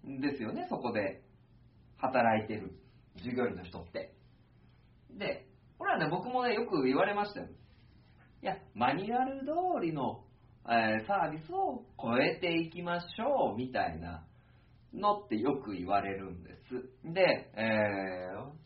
[0.06, 1.22] んですよね、そこで
[1.98, 2.72] 働いてる
[3.16, 4.14] 従業員の人って。
[5.18, 5.46] で、
[5.78, 7.48] これはね、僕もね、よく言われましたよ。
[8.42, 9.46] いや、マニュアル通
[9.80, 10.24] りの、
[10.66, 14.24] えーサービスを超えていきましょうみたいな
[14.94, 17.12] のってよく言われるんです。
[17.12, 18.62] で、えー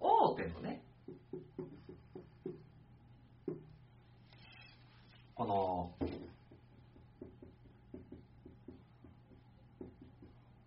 [0.00, 0.82] 大手のね、
[5.34, 5.92] この、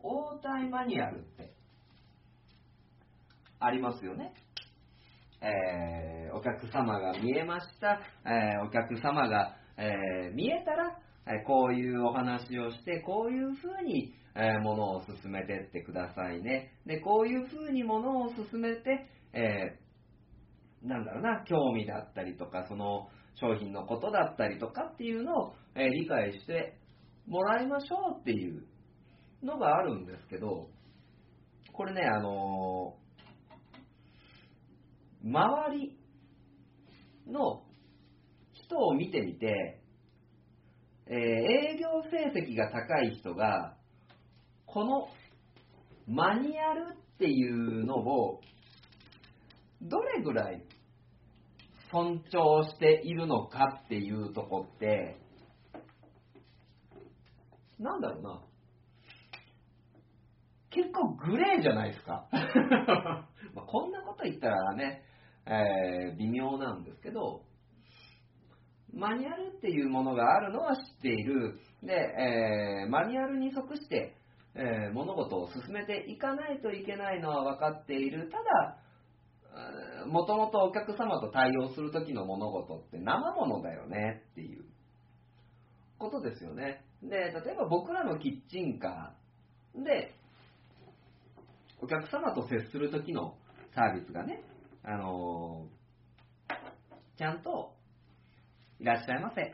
[0.03, 1.53] 応対マニュアルって
[3.59, 4.33] ありますよね。
[5.41, 16.71] えーお客様が見えました、えーお客様が、えー見えたら、えーこういうお話をして、こういうふうに、えーものを進めてってくださいね。
[16.85, 19.81] で、こういうふうにものを進めて、えー
[20.83, 26.79] なんだろうな、興味だったりとか、その商品のことだったりとかっていうのを、えー理解して
[27.27, 28.65] もらいましょうっていう
[29.43, 30.69] のがあるんですけど、
[31.71, 33.01] これね、あのー
[35.23, 35.95] 周り
[37.27, 37.61] の
[38.53, 39.79] 人を見てみて、
[41.05, 43.77] えー営業成績が高い人が、
[44.65, 45.09] この
[46.07, 48.41] マニュアルっていうのを、
[49.81, 50.63] どれぐらい
[51.91, 55.17] 尊重しているのかっていうとこって、
[57.79, 58.41] なんだろうな。
[60.69, 62.27] 結構グレーじゃないですか。
[63.53, 65.03] まあこんなこと言ったらね、
[65.45, 67.41] えー微妙なんですけど、
[68.93, 71.59] マニュアルっていうものがあるのは知っている。
[71.83, 74.15] で、えーマニュアルに即して、
[74.55, 78.29] えー物事を進めていかないといけないのは分かっている。
[78.29, 78.77] ただ、
[80.07, 84.63] もともとお客様と対応するときの物事って生ものだよねっていう
[85.99, 86.83] ことですよね。
[87.03, 90.15] で、例えば僕らのキッチンカーで、
[91.81, 93.35] お客様と接するときの
[93.75, 94.43] サービスがね、
[94.83, 95.81] あのー
[97.21, 97.75] ちゃんと、
[98.79, 99.53] いらっしゃいませ。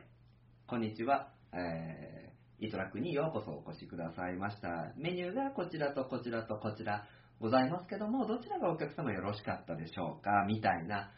[0.67, 1.33] こんにちは。
[1.51, 4.93] えー、イトラックにようこそお越しくださいました。
[4.95, 7.05] メニューがこちらとこちらとこちら
[7.39, 11.11] ございますけども、どちらがお客様よろしかったでしょうかみたいな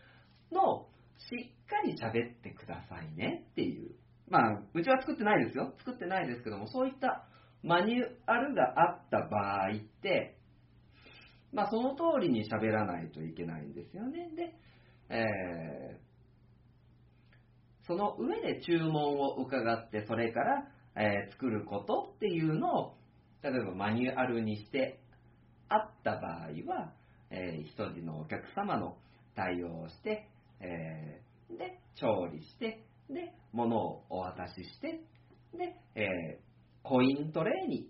[0.51, 3.91] のをしっかり喋ってくださいねっていう。
[4.29, 5.73] まあ、うちは作ってないですよ。
[5.79, 7.27] 作ってないですけども、そういった
[7.63, 10.37] マニュアルがあった場合って、
[11.51, 14.29] まあ、その通りに喋らないといけないんですよね。
[14.35, 14.53] で、
[15.09, 16.09] えー
[17.89, 22.97] その上で注文を伺って、それから、えー作ることっていうのを、
[23.41, 24.99] 例えばマニュアルにして
[25.69, 26.93] あった場合は、
[27.31, 28.97] えー、一人のお客様の
[29.35, 30.27] 対応をして、
[30.59, 35.01] えー、で、調理して、で、物をお渡しして、
[35.57, 36.37] で、えー、
[36.83, 37.87] コイントレーに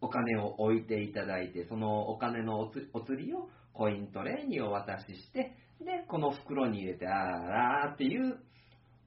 [0.00, 2.70] お金を置いていただいて、そのお金のお
[3.00, 8.38] 釣りをコイントレーにお渡しして、で、この袋に入れて、あらーっていう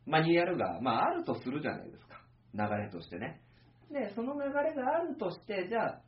[0.05, 2.21] マニュアルが、まあ、あるとするじゃないですか。
[2.53, 3.41] 流れとしてね。
[3.91, 6.01] で、その流れがあるとして、じゃあ、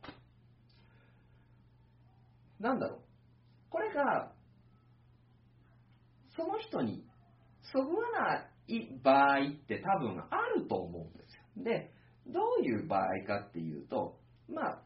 [2.60, 3.00] なんだろう。
[3.70, 4.32] これが、
[6.36, 7.04] その人に
[7.72, 11.64] そぐわない場合って多分あると思うんですよ。
[11.64, 11.90] で、
[12.26, 14.18] どういう場合かっていうと、
[14.48, 14.82] まあ、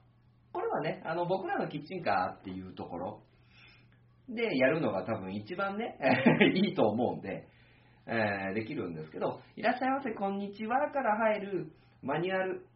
[0.52, 3.22] これはね、あの僕らのキッチンカーっていうところ
[4.28, 5.98] でやるのが多分一番ね、
[6.54, 7.48] いいと思うんで、
[8.06, 12.66] えー、できるんですけど、いらっしゃいませ、こんにちはから入るマニュアル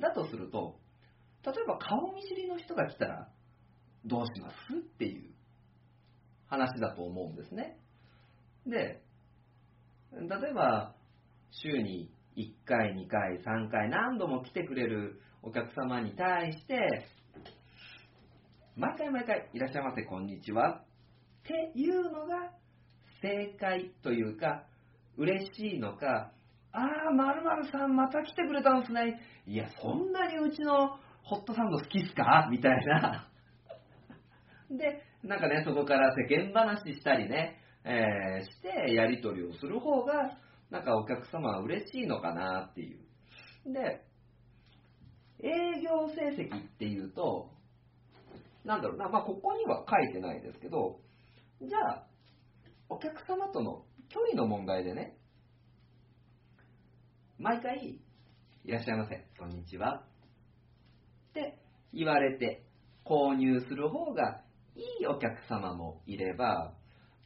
[0.00, 0.76] だとすると、
[1.44, 3.28] 例えば顔見知りの人が来たら
[4.04, 5.34] どうしますっていう
[6.46, 7.78] 話だと思うんですね。
[8.66, 9.02] で、
[10.12, 10.94] 例えば
[11.50, 17.06] 週に1回、2回、3回何度も来てくれるお客様に対して、
[18.76, 20.84] 毎回毎回いらっしゃいませ、こんにちはっ
[21.44, 22.52] ていうのが
[23.22, 24.64] 正解というか、
[25.16, 26.32] 嬉しいのか、
[26.72, 29.20] ああ、まるさんまた来てくれたんですね。
[29.46, 32.48] いや、そんなにうちのホットサンド好きっすか？
[32.50, 33.28] みたいな。
[34.70, 40.38] で、なんかね、そこから世間話したりね、えー、してやり取りをする方が、
[40.70, 43.72] なんかお客様は嬉しいのかなっていう。
[43.72, 44.04] で、
[45.42, 47.50] 営業成績っていうと、
[48.64, 51.00] なんだろうな、まあ、ここには書いてないですけど、
[51.60, 52.06] じゃあ、
[52.88, 55.16] お客様との距離の問題でね、
[57.38, 58.00] 毎回、
[58.64, 60.04] いらっしゃいませ、こんにちは。
[61.30, 61.58] って
[61.92, 62.64] 言われて、
[63.04, 64.43] 購入する方が
[64.76, 66.74] いいお客様もいれば、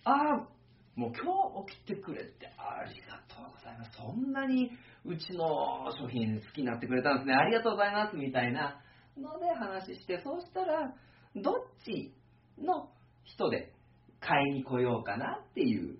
[0.04, 0.48] ああ、
[0.94, 3.96] もう今日起きてくれてありがとうございます。
[3.96, 4.70] そんなに
[5.04, 7.34] うちの商品好きになってくれたんですね。
[7.34, 8.16] ありがとうございます。
[8.16, 8.80] みたいな
[9.16, 10.92] ので話して、そうしたら、
[11.36, 12.12] どっち
[12.60, 12.90] の
[13.24, 13.72] 人で
[14.20, 15.98] 買いに来ようかなっていう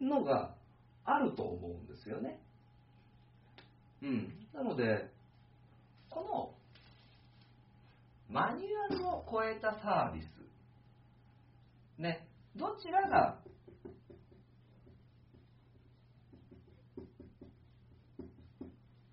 [0.00, 0.54] のが
[1.04, 2.40] あると思うんですよね。
[4.02, 4.46] うん。
[4.52, 5.10] なので、
[6.10, 6.61] この
[8.32, 13.38] マニュアルを超えたサービス、ね、どちらが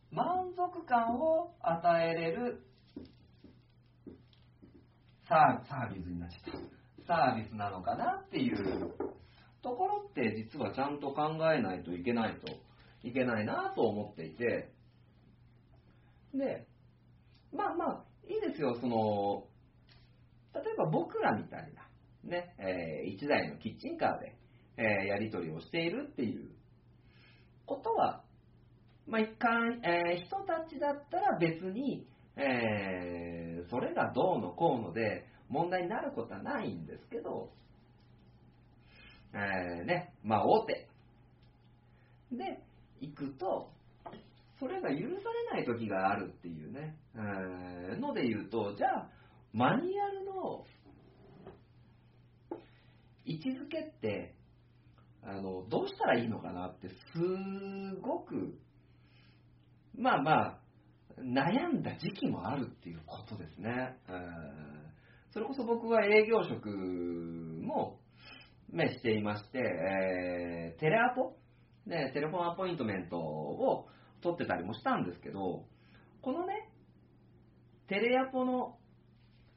[0.09, 2.65] 満足感を与えれる
[5.27, 6.79] サービスになっちゃった。
[7.05, 8.93] サービスなのかなっていう
[9.61, 12.47] ところって実はちゃんと考えないといけないと
[13.07, 14.71] いけないなと思っていて。
[16.33, 16.67] で
[17.51, 18.08] まあまあ
[18.39, 19.43] ですよその
[20.53, 21.87] 例えば僕らみたいな
[22.29, 24.35] ね、えー、1台のキッチンカーで、
[24.77, 26.49] えー、やり取りをしているっていう
[27.65, 28.23] ことは
[29.09, 32.05] まあ、一貫、えー、人たちだったら別に、
[32.37, 37.49] えー、それがどうのこうので問題になることはないんですけど、
[39.33, 40.87] えー、ね、まあ大手
[42.33, 42.61] で
[43.01, 43.71] 行くと、
[44.59, 45.05] それが許され
[45.51, 49.09] ない時があるっていうね、えー、ので言うと、じゃあ、
[49.53, 50.65] マニュアルの
[53.25, 54.35] 位置づけって、
[55.23, 56.95] あの、どうしたらいいのかなってす
[58.01, 58.59] ごく
[59.99, 60.59] まあまあ、
[61.19, 63.97] 悩んだ時期もあるっていうことですね。
[65.31, 67.99] それこそ僕は営業職も、
[68.71, 71.35] ね、していまして、えー、テレアポ、
[71.85, 73.87] ね、テレフォンアポイントメントを
[74.21, 75.65] 取ってたりもしたんですけど、
[76.21, 76.69] このね、
[77.87, 78.77] テレアポの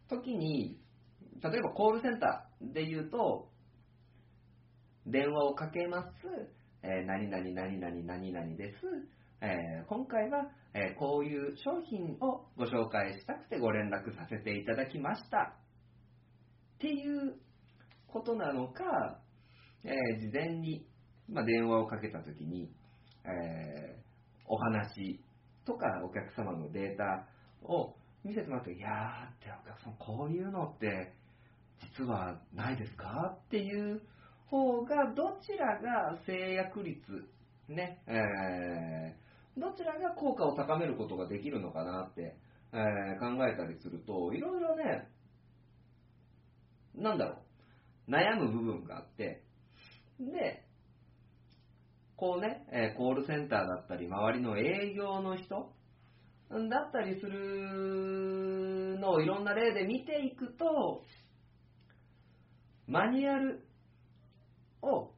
[0.08, 0.78] 時に、
[1.42, 3.48] 例えばコールセンターで言うと、
[5.06, 6.08] 電話をかけます、
[6.82, 8.78] えー、何々何々何々です、
[9.40, 15.56] えー、今回は、えー、こういう商品をご紹介したくてご連絡させていただきました。
[16.76, 17.34] っていう
[18.06, 19.20] ことなのか、
[19.84, 19.90] え、
[20.20, 20.86] 事前に、
[21.28, 22.70] まあ、電話をかけた時に、
[23.24, 24.01] え
[24.52, 25.18] お話
[25.64, 27.26] とかお客様のデータ
[27.66, 31.14] を見せてもらって、いやーってお客さんこういうのって
[31.96, 34.02] 実はないですかっていう
[34.50, 37.00] 方がどちらが制約率
[37.68, 39.16] ね、え
[39.56, 42.36] どちらが効果を高めることができるのかなって、
[42.74, 45.08] えー、考えたりすると、いろいろね、
[46.94, 47.38] なんだろ
[48.08, 49.42] う、悩む部分があって、
[50.20, 50.62] で、
[52.22, 55.72] こうね、え、コールセンターだったり、周りの営業の人
[56.48, 61.02] だったりするのをいろんな例で見ていくと、
[62.86, 63.66] マニュアル
[64.82, 65.10] を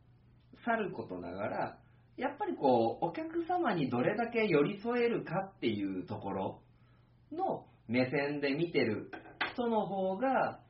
[0.65, 1.79] 去ることながら、
[2.17, 6.63] やっぱりこう、お客様にどれだけ寄り添えるかっていうところ
[7.33, 9.11] の目線で見てる
[9.53, 10.61] 人の方が、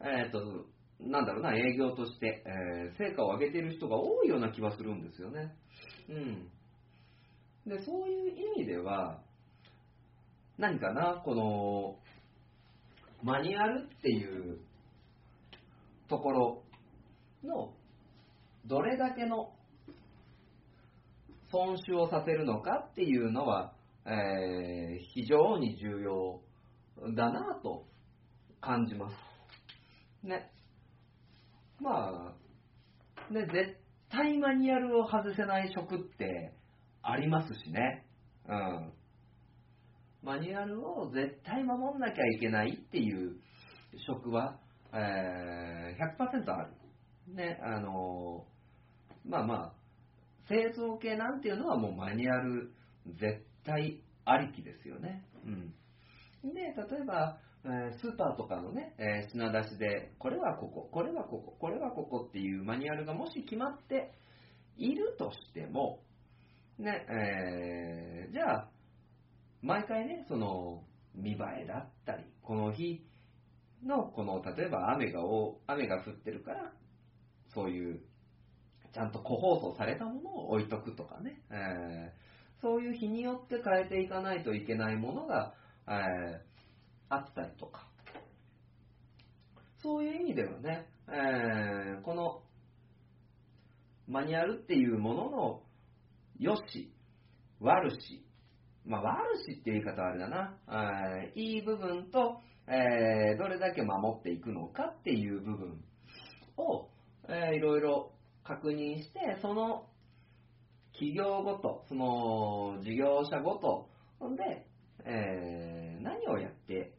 [0.00, 0.66] えっ、と、
[1.00, 5.54] なんだろうな、営業として、えー成果を上げている人が多いような気はするんですよね。
[6.08, 6.50] うん。
[7.66, 9.20] で、そういう意味では、
[10.58, 11.98] 何かな、この、
[13.22, 14.58] マニュアルっていう
[16.08, 16.62] ところ
[17.44, 17.72] の、
[18.66, 19.52] どれだけの
[21.50, 23.72] 損失をさせるのかっていうのは、
[24.04, 26.40] えー非常に重要
[27.14, 27.86] だなと
[28.60, 29.16] 感じます。
[30.26, 30.50] ね。
[31.80, 32.34] ま
[33.30, 33.76] あ、ね、絶
[34.10, 36.52] 対マニュアルを外せない職って
[37.02, 38.04] ありますしね。
[38.48, 38.92] うん。
[40.22, 43.36] マニュアルを絶対守んなきゃいけないっていう
[44.06, 44.58] 職は、
[44.92, 46.72] えー100%ある。
[47.34, 48.46] ね、あの
[49.26, 49.72] まあまあ、
[50.48, 52.72] 製造系なんていうのはもうマニュアル
[53.06, 55.24] 絶対ありきですよね。
[55.44, 55.74] うん。
[56.54, 56.72] で、例
[57.02, 64.12] えば、えスーパーとかのね、え品出しで、これはここ、これはここ、これはここっていうマニュアルがもし決まって
[64.76, 66.00] いるとしても、
[66.78, 68.70] ね、えーじゃあ、
[69.62, 70.84] 毎回ね、その、
[71.14, 73.04] 見栄えだったり、この日
[73.84, 75.20] の、この、例えば雨が、
[75.66, 76.72] 雨が降ってるから、
[77.48, 78.00] そういう、
[78.92, 82.28] ちゃんと個包装されたものを置いとくとかね、えー
[82.60, 85.54] そういう日によって変えていかないといけないものが、
[85.86, 86.47] えー
[87.10, 87.88] あったりとか、
[89.82, 92.42] そういう意味ではね、えーこの
[94.06, 95.62] マニュアルっていうものの
[96.38, 96.92] 良し、
[97.60, 98.24] 悪し、
[98.86, 105.84] まあ悪しっていう言い方はあれだな、えーいい部分と、えーどれだけ守っていくのかっていう部分
[106.56, 106.88] を、
[107.28, 108.12] えーいろいろ
[108.44, 109.86] 確認して、その
[110.92, 113.88] 企業ごと、その事業者ごと。
[114.36, 114.66] で、
[115.04, 116.97] えー何をやって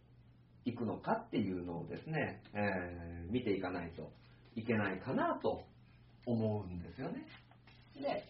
[0.70, 4.12] いくのかっていうのをですね、えー見ていかないと
[4.56, 5.62] いけないかなと
[6.26, 7.26] 思うんですよね。
[8.02, 8.24] で、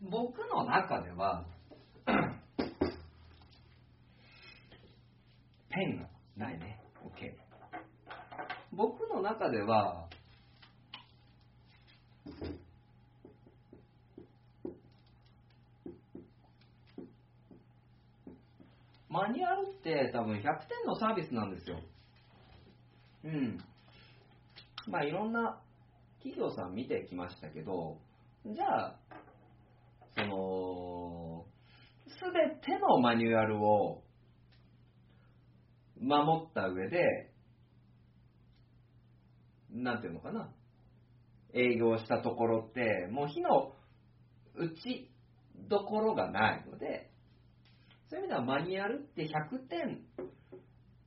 [0.00, 1.44] 僕の中では、
[5.68, 6.80] ペンがないね。
[7.04, 7.34] OK。
[8.72, 10.08] 僕の中では、
[19.16, 20.52] マニュアルって多分100点
[20.84, 21.80] のサービスなんですよ。
[23.24, 23.58] うん。
[24.88, 25.58] まあいろんな
[26.18, 27.96] 企業さん見てきましたけど、
[28.44, 28.98] じゃあ、
[30.14, 31.46] その、
[32.08, 34.02] すべてのマニュアルを
[35.98, 37.32] 守った上で、
[39.70, 40.52] なんていうのかな、
[41.54, 43.72] 営業したところって、もう火の
[44.56, 45.10] 打ち
[45.70, 47.10] どころがないので、
[48.08, 50.00] そういう意味ではマニュアルって100点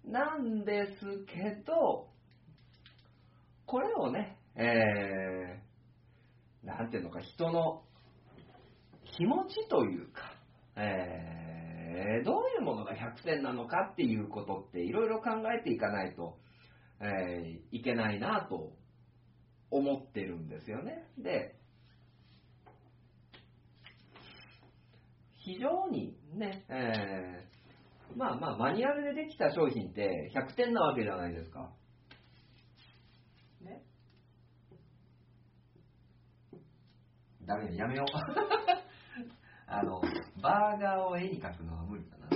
[0.05, 2.09] なんですけど、
[3.65, 7.83] これをね、えー、なんていうのか、人の
[9.17, 10.33] 気持ちというか、
[10.75, 16.37] えー、どういうものが100点なのかっていうことっていろいろ考えていかないと、
[17.01, 18.73] えーいけないなと
[19.71, 21.05] 思ってるんですよね。
[21.17, 21.58] で、
[25.49, 31.71] 非常にね、えーまあまあ、マニュアルでできた商品って100点なわけじゃないですか。
[33.61, 33.81] ね。
[37.47, 38.05] ダメだ、やめよう。
[39.65, 40.01] あの、
[40.41, 42.29] バーガーを絵に描くのは無理かな。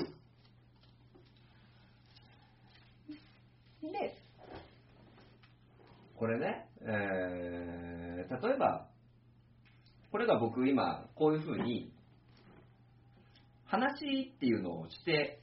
[3.91, 4.18] で、
[6.16, 8.88] これね、えー例えば、
[10.11, 11.93] これが僕今、こういうふうに、
[13.74, 15.41] 話っていうのをして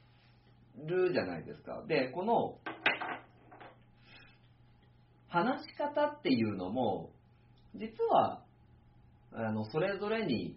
[0.87, 1.83] るじゃないですか。
[1.89, 2.59] で、この、
[5.27, 7.11] 話し方っていうのも、
[7.75, 8.45] 実は、
[9.33, 10.57] あの、それぞれに、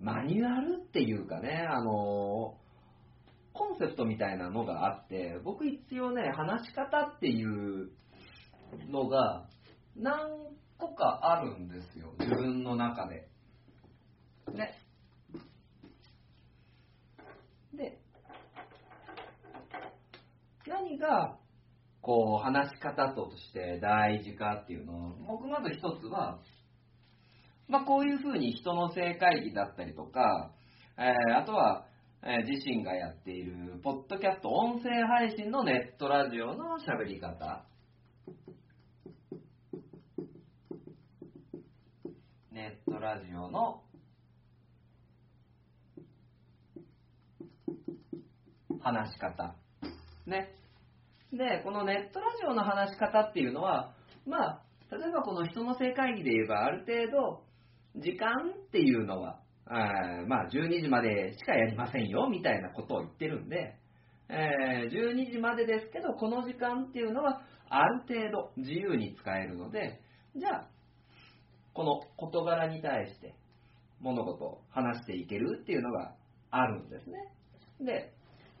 [0.00, 2.56] マニュアルっていうかね、あの、
[3.52, 7.90] コンセプトみたいなのがあって、僕一応ね、話し方っていう
[8.90, 9.46] のが
[9.94, 10.16] 何
[10.78, 13.28] 個かあるんですよ、自分の中で。
[14.52, 14.82] ね。
[17.74, 17.98] で、
[20.66, 21.38] 何が、
[22.00, 26.40] こう、話し方として大事かっていうのを、僕まず一つは、
[27.68, 30.52] まあ、こういうふうに人の正会議だったりとか、
[30.98, 31.86] えー、あとは、
[32.22, 37.64] えー、自身がやっている、ポッドキャスト、音声配信のネットラジオの喋り方。
[42.52, 43.82] ネットラジオの
[48.80, 49.61] 話し方。
[50.32, 50.54] ね。
[51.32, 53.94] で、このネットラジオの話し方っていうのは、
[54.26, 57.42] まあ、例えばこの人の正会議で言えば、ある程度、
[57.96, 63.76] 時間っていうのは、あまあ、12時までしかやりませんよ、みたいなことを言ってるんで、
[64.28, 70.00] えー、12時までですけど、この時間っていうのは、ある程度自由に使えるので、
[70.36, 70.68] じゃあ、
[71.72, 73.34] この事柄に対して
[74.00, 76.14] 物事を話していけるっていうのが
[76.50, 77.16] あるんですね。
[77.80, 78.12] で、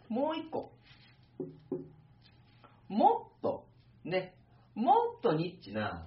[0.08, 0.72] もう一個。
[2.88, 3.66] もっと、
[4.04, 4.34] ね、
[4.74, 6.06] もっとニッチな、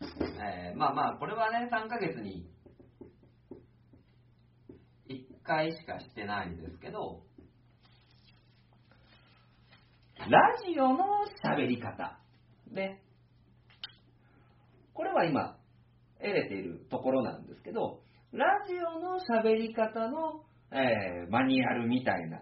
[0.00, 2.48] えー、まあまあ、これはね、3ヶ月に
[5.08, 7.22] 1回しかしてないんですけど、
[10.28, 11.04] ラジオの
[11.44, 12.18] 喋り方。
[12.70, 13.02] ね。
[14.94, 15.56] これは今、
[16.20, 18.00] 得れているところなんですけど、
[18.32, 22.40] ラジオの喋り方の、えー、マニュアルみたいな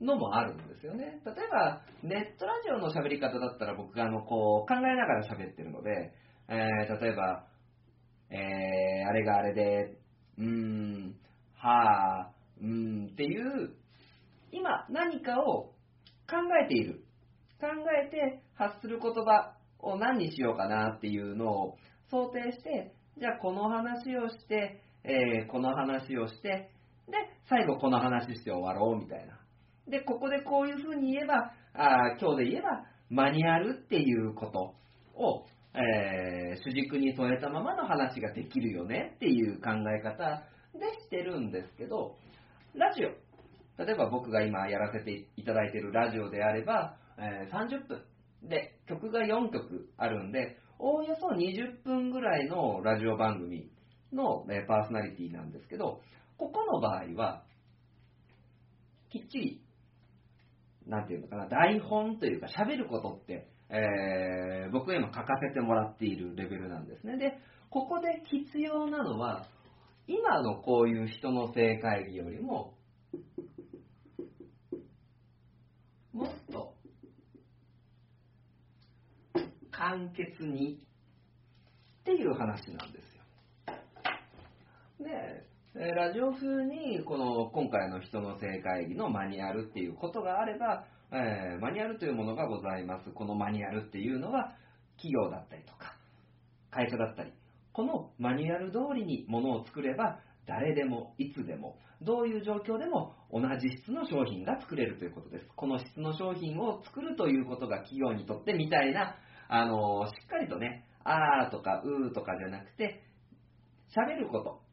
[0.00, 1.20] のもあるんですよね。
[1.24, 6.12] 例えば、ネットラジオの喋り方だったら僕があのこう考えながら喋ってるので、
[6.48, 7.46] えー、例えば、
[8.30, 9.98] えー、あれがあれで、
[10.38, 11.16] うーん、
[11.56, 12.30] はあ、
[12.60, 13.74] うんっていう、
[14.52, 15.72] 今何かを
[16.28, 17.04] 考えている。
[17.60, 17.68] 考
[18.04, 21.76] えて発する言葉を何にしようかなっていうのを
[22.10, 26.70] 想定して、じゃあこの話をして、えー、この話をして、
[27.06, 27.12] で、
[27.48, 29.38] 最後この話して終わろうみたいな。
[29.88, 34.74] で、ここでこういうふうに言えば、あ今日で言えば、マニュアルっていうこと
[35.14, 42.16] を、えー、主軸に添えたままの話ができるよねっていう考え方でしてるんですけど、
[42.74, 48.02] ラジオ、例えば僕が今やらせていただいているラジオであれば、えー、30分
[48.48, 53.70] で曲が4曲あるんで、おおよそ20分ぐらいのラジオ番組
[54.12, 56.00] の、えー、パーソナリティなんですけど、
[56.36, 57.42] ここの場合は、
[59.10, 59.63] きっちり
[60.86, 67.16] なんていうのかな、台本というか喋ることって、えー、僕が今書かせてもらっているレベルなんですね。
[67.16, 67.38] で、
[67.70, 69.46] ここで必要なのは、
[70.06, 72.74] 今のこういう人の正会議よりも、
[76.12, 76.74] もっと
[79.70, 80.74] 簡潔に
[82.00, 83.22] っていう話なんですよ。
[85.00, 93.10] で、えラジオ風にこの今回の人の正会議のマニュアルっていうことがあれば、えー、マニュアルというものがございます。
[93.10, 94.54] このマニュアルっていうのは
[94.98, 95.96] 企業だったりとか
[96.70, 97.32] 会社だったり、
[97.72, 105.46] このマニュアル通りにものを作れば誰でもいつでもどういう状況でも同じ質の商品が作れるということです。
[105.56, 109.16] この質の商品を作るということが企業にとってみたいな、
[109.48, 113.02] あのー、しっかりとね、あーとかうーとかじゃなくて、
[113.90, 114.63] 喋ること、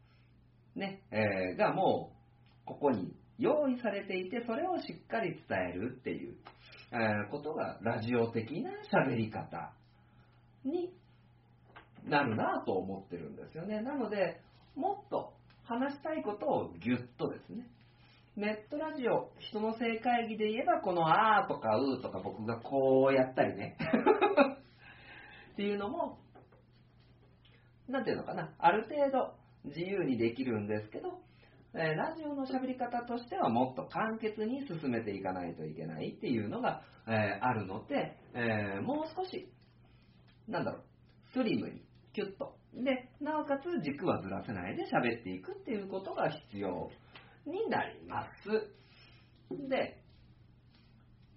[0.76, 2.12] ね、えー、がも
[2.64, 6.36] うここに用意されていて、それをしっかり伝えるっていう、
[6.92, 9.74] えー、ことがラジオ的な喋り方
[10.64, 10.94] に
[12.06, 13.82] なるなと思ってるんですよね。
[13.82, 14.42] なので、
[14.76, 17.68] もっと話したいことをぎゅっとですね、
[18.38, 23.76] ネットラジオ、人の正会議で言えば、このあーとかうーとか僕がこうやったりね、
[25.54, 26.18] っていうのも、
[27.90, 29.34] なんていうのかな、ある程度
[29.66, 31.22] 自由にできるんですけど、
[31.74, 39.50] え、ラジオの喋り方としてはもっと簡潔に進めていかないといけないっていうのが、え、あるので、え、もう少し、
[40.48, 40.84] なんだろう、
[41.34, 41.82] スリムに、
[42.14, 42.58] キュッと。
[42.74, 46.90] で、なおかつ軸はずらせないで喋っていくっていうことが必要
[47.46, 49.70] になります。
[49.70, 50.02] で、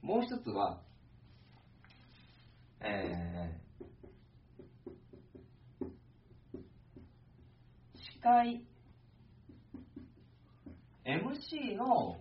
[0.03, 0.81] もう一つは、
[2.81, 3.64] え
[8.25, 8.65] 回
[11.05, 12.17] MC の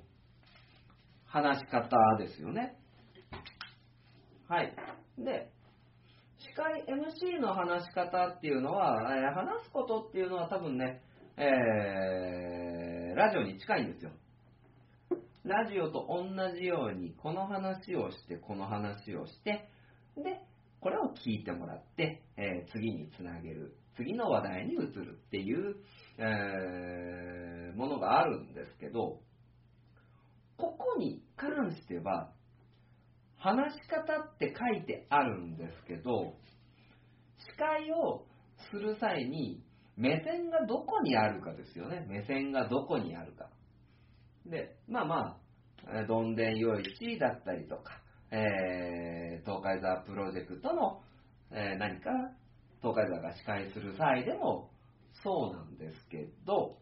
[1.25, 2.77] 話し方ですよね。
[4.49, 4.75] はい。
[5.17, 5.49] で、
[6.39, 11.01] 司会 MC の話し方っていうのは、えー、話すことっていうのは多分ね、
[11.37, 14.11] えー、ラジオに近いんですよ。
[15.45, 19.69] ラジオと同じように、この話をして、この話をして、
[20.17, 20.41] で、
[20.81, 23.77] これを聞いてもらって、えー、次につなげる。
[23.95, 25.75] 次の話題に移るっていう、
[26.17, 29.19] えー、ものがあるんですけど、
[30.57, 32.31] ここに関しては、
[33.37, 36.33] 話し方って書いてあるんですけど、
[37.37, 38.25] 司会を
[38.71, 39.61] する際に、
[39.95, 42.05] 目線がどこにあるかですよね。
[42.09, 43.49] 目線がどこにあるか。
[44.45, 45.37] で、まあま
[45.87, 51.01] あ、どんでんよいちだったりとか、えー、東海座プロジェクトの、
[51.51, 52.09] えー、何か
[52.83, 54.69] 東海座が司会する際でも
[55.23, 56.77] そうなんですけど、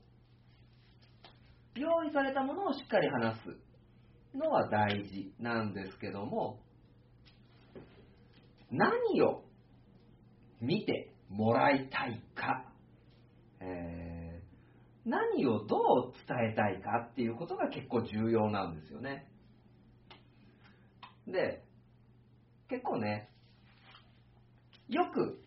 [1.75, 6.59] 用意されたものをしっかり話すのは大事なんですけども、
[8.71, 9.43] 何を
[10.59, 12.65] 見てもらいたいか、
[13.59, 19.27] えー、何をどう伝えたいかっていうことが結構重要なんですよね。
[21.27, 21.63] で、
[22.69, 23.29] 結構ね、
[24.89, 25.39] よく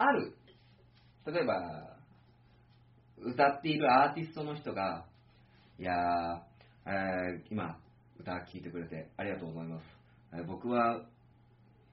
[0.00, 0.32] ある、
[1.26, 1.98] 例えば、
[3.18, 5.04] 歌っているアーティストの人が、
[5.78, 7.78] いやー、えー、今、
[8.18, 9.84] 歌聴いてくれてありがとうございます。
[10.32, 11.02] えー、僕は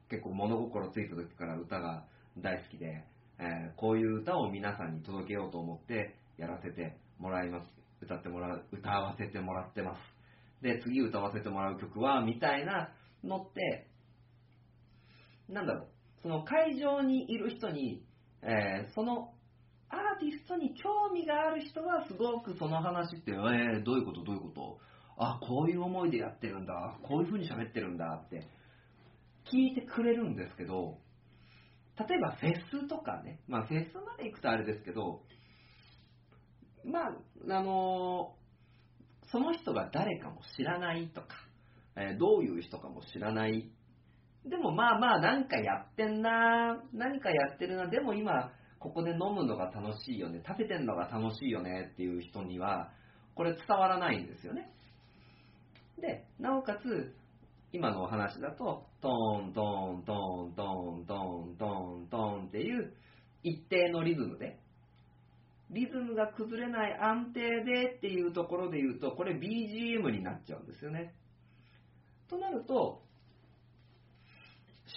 [0.10, 2.05] 結構物心ついた時から歌が
[2.38, 3.03] 大好きで、
[3.39, 7.68] えー、こういう歌を皆さんに届けようと思ってやらせてもらいます。
[8.01, 9.97] 歌ってもらう、歌わせてもらってま
[10.62, 10.64] す。
[10.64, 13.86] で、次歌わせてもらう曲は、みたいなのって、
[15.49, 15.88] なんだろう、
[16.22, 18.03] その会場にいる人に、
[18.41, 19.34] えー、その
[19.89, 24.24] アーティストに興味がある人はすごくその話って、えー、どういうこと？
[24.24, 24.80] どういうこと？
[25.18, 28.47] あ、こういう思いでやってるんだ、こういう風に喋ってるんだって。
[29.51, 30.97] 聞いてくれるんですけど、
[31.97, 35.24] 例えばフェスとかね、まあフェスまで行くとあれですけど、
[36.84, 37.11] まあ、
[37.49, 41.28] あのー、その人が誰かも知らないとか、
[41.95, 43.72] えー、どういう人かも知らない。
[44.50, 52.91] でもまあまあなんかやってんな、何かやってるな、でも今ここで飲むのが楽しいよね、食べてんのが楽しいよねっていう人には、
[53.36, 54.72] これ伝わらないんですよね。
[56.00, 57.16] で、なおかつ、
[57.74, 61.16] 今のお話だと、トーン、トーン、トーン、トーン、ト
[61.54, 61.66] ン、ト
[62.04, 62.93] ン、トーンっていう
[63.43, 64.60] 一定のリズムで、
[65.72, 71.14] リズムが崩れない安定でっていうところで言うと、これ BGM になっちゃうんですよね。
[72.30, 73.02] となると、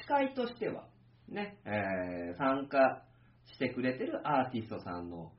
[0.01, 0.87] 司会としては、
[1.29, 3.03] ね、えー、参加
[3.47, 5.33] してくれてるアーティストさんの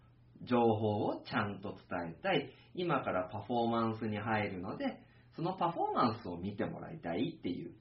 [0.44, 2.50] 情報をちゃんと伝えたい。
[2.74, 5.00] 今からパフォーマンスに入るので、
[5.36, 7.72] そのパフォーマンスを見てもらいたいっていう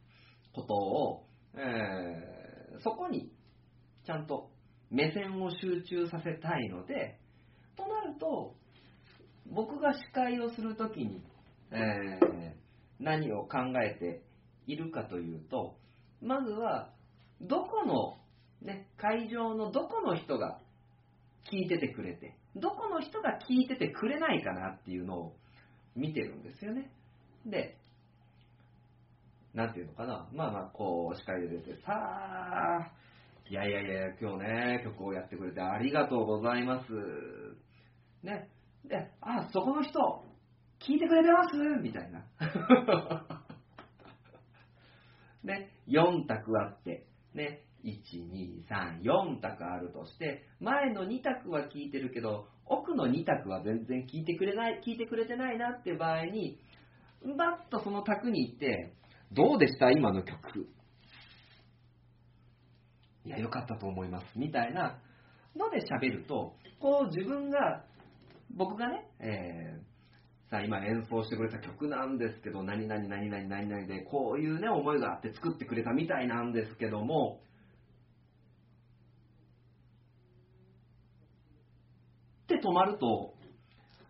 [0.52, 3.32] ことを、えー、そこに
[4.06, 4.50] ちゃんと
[4.90, 7.18] 目線を集中させたいので、
[7.76, 8.54] となると、
[9.46, 11.24] 僕が司会をするときに、
[11.70, 12.52] えー、
[12.98, 14.22] 何を考えて
[14.66, 15.76] いるかというと、
[16.22, 16.90] まずは、
[17.40, 18.18] どこの、
[18.62, 20.60] ね、会場のどこの人が
[21.50, 25.32] 聞いててくれて、どこの人が聞いててくれないかなっていうのを
[25.96, 26.90] 見てるんですよね。
[27.46, 27.76] で、
[29.54, 32.92] なんていうのかな、まあまあ、こう、司会で出て、さあ、
[33.48, 36.92] いやいやいや、今日ね、曲をやってくれてありがとうございます。
[38.22, 38.48] ね。
[38.84, 39.98] で、あ、そこの人、
[40.78, 42.24] 聞いてくれてますみたいな。
[45.42, 47.92] ね、4択あって、ね、1、
[48.32, 56.58] 2、3、4択あるとして、前の2択は聞いてるけど、奥の2択は全然聞いてくれない、聞いてくれてないなって場合に、
[57.36, 58.94] バッとその卓に行って、
[59.32, 59.90] どうでした？
[59.90, 60.68] 今の曲。
[63.24, 64.26] いや、良かったと思います。
[64.36, 64.98] みたいな
[65.56, 67.84] ので喋ると、こう自分が、
[68.56, 69.89] 僕がね、えー、
[70.50, 77.40] さあ今演奏してくれた曲なんですけど、何々何々何々で、こういうね、思いがあって作ってくれたみたいなんですけども、
[82.42, 83.34] って止まると、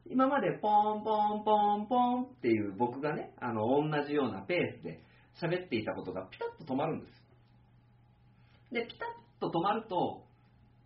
[0.06, 0.68] 今までポ
[0.98, 5.02] ンポンポンポンっていう僕がね、あの、同じようなペースで
[5.42, 7.12] 喋っていたことがピタッと止まるんです。
[8.72, 10.24] で、ピタッと止まると、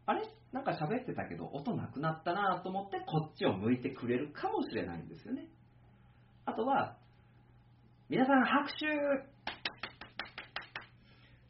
[0.06, 0.22] あれ？
[0.52, 5.48] なんか喋ってたけど音なくなったなと思ってこっちを向いてくれるかもしれないんですよね。
[6.44, 6.96] あとは、
[8.08, 8.90] 皆さん拍手っ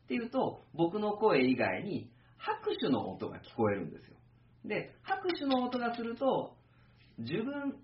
[0.08, 4.16] ていうと、僕の声以外に拍手の音が聞こえるんですよ。
[4.64, 6.56] で、拍手の音がすると、
[7.18, 7.76] 自分、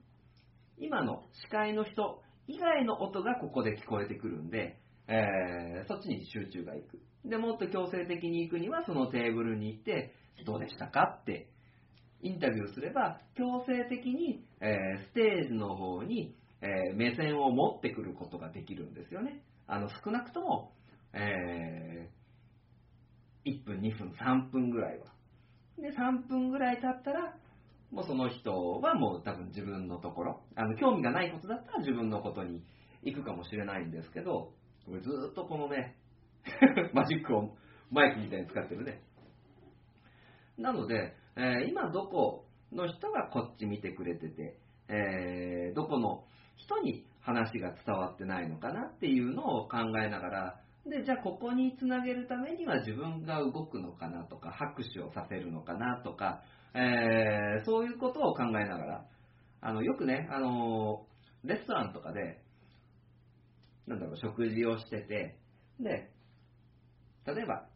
[0.79, 7.01] 今の司会の人以外の音がここで聞こえてくるんで、えー、そっちに集中がいく。
[7.29, 10.15] で、もっと強制的に行くには、そのテーブルに行って、
[10.45, 11.19] どうでしたか？
[11.23, 11.49] って
[12.23, 19.43] インタビューすれば、強制的に、えー、ステージの方に、えー、目線を持ってくることができるんですよね。
[19.67, 20.73] あの、少なくとも、
[21.15, 25.07] えー、1分、2分、3分ぐらいは。
[25.79, 27.35] で、3分ぐらい経ったら、
[27.91, 32.63] もうその人はもう多分自分のところ、あの興味がないことだったら自分のことに
[33.03, 34.53] 行くかもしれないんですけど、
[34.87, 35.97] これずっとこのね、
[36.93, 37.57] マジックを
[37.91, 39.03] マイクみたいに使ってるね。
[40.61, 44.59] なので、え今どこの人がこっち見てくれてて、
[44.89, 46.25] えーどこの
[46.57, 56.43] 人に話が伝わってないのかなっていうのを考えながら、で、じゃあここにつなげるためには自分が動くのかなとか、拍手をさせるのかなとか、
[56.75, 59.07] えーそういうことを考えながら、
[59.63, 61.07] あの、よくね、あの、
[61.45, 62.43] レストランとかで、
[63.87, 65.39] なんだろう、食事をしてて、
[65.81, 66.11] で、
[67.27, 67.70] 例えば、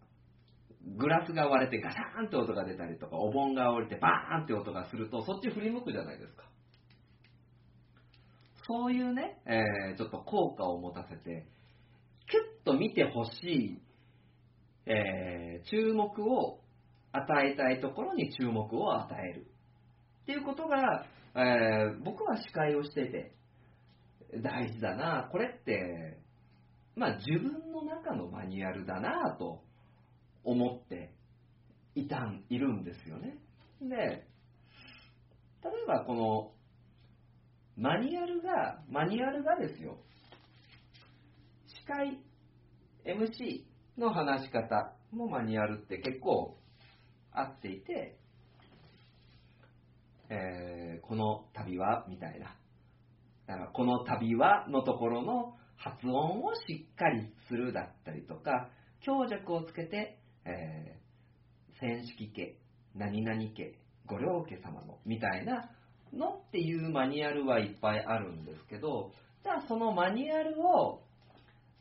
[0.97, 6.45] グラスが割れてガシャーンって音が出たりとか、お盆が折れてバーンって音がすると、そっち振り向くじゃないですか。
[8.66, 11.47] そういうね、えーちょっと効果を持たせて、
[12.28, 13.82] キュッと見てほしい、
[14.87, 16.61] えー注目を
[17.12, 19.47] 与えたいところに注目を与える。
[20.22, 23.35] っていうことが、えー僕は司会をしてて、
[24.43, 25.28] 大事だな。
[25.30, 26.18] これって、
[26.97, 29.62] まあ自分の中のマニュアルだなと
[30.45, 31.14] 思って
[31.95, 33.38] いたん、いるんですよね。
[33.80, 34.26] で、例え
[35.86, 36.53] ばこの、
[37.76, 39.99] マニュアルが、マニュアルがですよ、
[41.66, 42.18] 司会、
[43.05, 43.64] MC
[43.99, 46.57] の話し方のマニュアルって結構
[47.32, 48.18] あっていて、
[50.28, 52.57] えーこの旅は、みたいな。
[53.47, 58.70] だからこの旅はのところの発音をしっかりするだったりとか、
[59.03, 60.95] 強弱をつけて、えー
[61.80, 62.57] 千式家、
[62.95, 63.74] 何々家、
[64.07, 65.70] ご両家様の、みたいな
[66.12, 69.11] のっていうマニュアルはいっぱいあるんですけど、
[69.42, 71.03] じゃあそのマニュアルを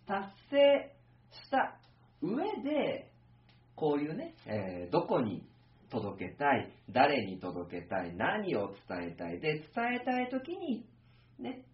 [0.07, 0.95] 達成
[1.31, 1.79] した
[2.21, 3.11] 上で、
[3.75, 5.47] こういうね、えーどこに
[5.91, 9.61] 届けたい、誰に届けたい、何を伝えたい、で、伝
[10.01, 10.85] えたいときに、
[11.39, 11.65] ね、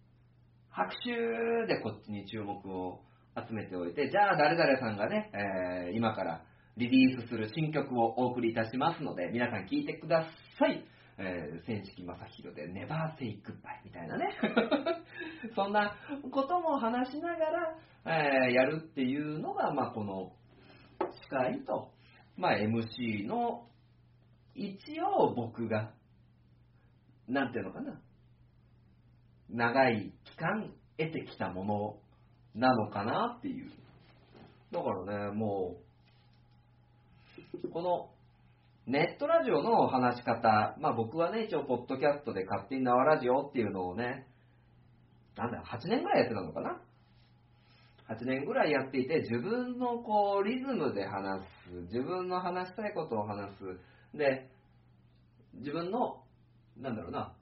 [0.68, 3.00] 拍手でこっちに注目を
[3.34, 5.30] 集めておいて、じゃあ誰々さんがね、
[5.88, 6.44] えー今から
[6.80, 10.24] リリースする新曲をお送りいたしますので、皆さん聴いてくだ
[10.58, 10.82] さい。
[11.18, 14.34] えー、千式正宏で Never Say Goodbye みたいなね。
[15.54, 15.94] そんな
[16.30, 17.76] ことも話しながら、
[18.06, 20.32] えーやるっていうのが、まあ、この
[21.00, 21.92] 司会と、
[22.38, 23.68] まあ、MC の
[24.54, 25.92] 一応僕が、
[27.28, 28.00] なんていうのかな、
[29.50, 31.98] 長い期間得てきたもの
[32.54, 33.70] なのかなっていう。
[34.72, 35.89] だからね、もう、
[37.72, 38.10] この
[38.86, 44.26] ネットラジオの話し方、まあ僕はね、一応、ポッドキャストで勝手に縄ラジオっていうのをね、
[45.36, 46.80] なんだ、8年ぐらいやってたのかな
[48.08, 54.50] ?8 年ぐらいやっていて、自分のこう、リズムで話す、自分の話したいことを話す、で、
[55.54, 56.22] 自分の、
[56.76, 57.32] なんだろうな、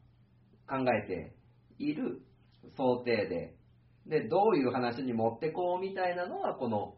[0.69, 1.35] 考えて
[1.79, 2.21] いる
[2.77, 3.55] 想定で、
[4.07, 6.95] で、どういう話に持ってこうみたいなのは、この、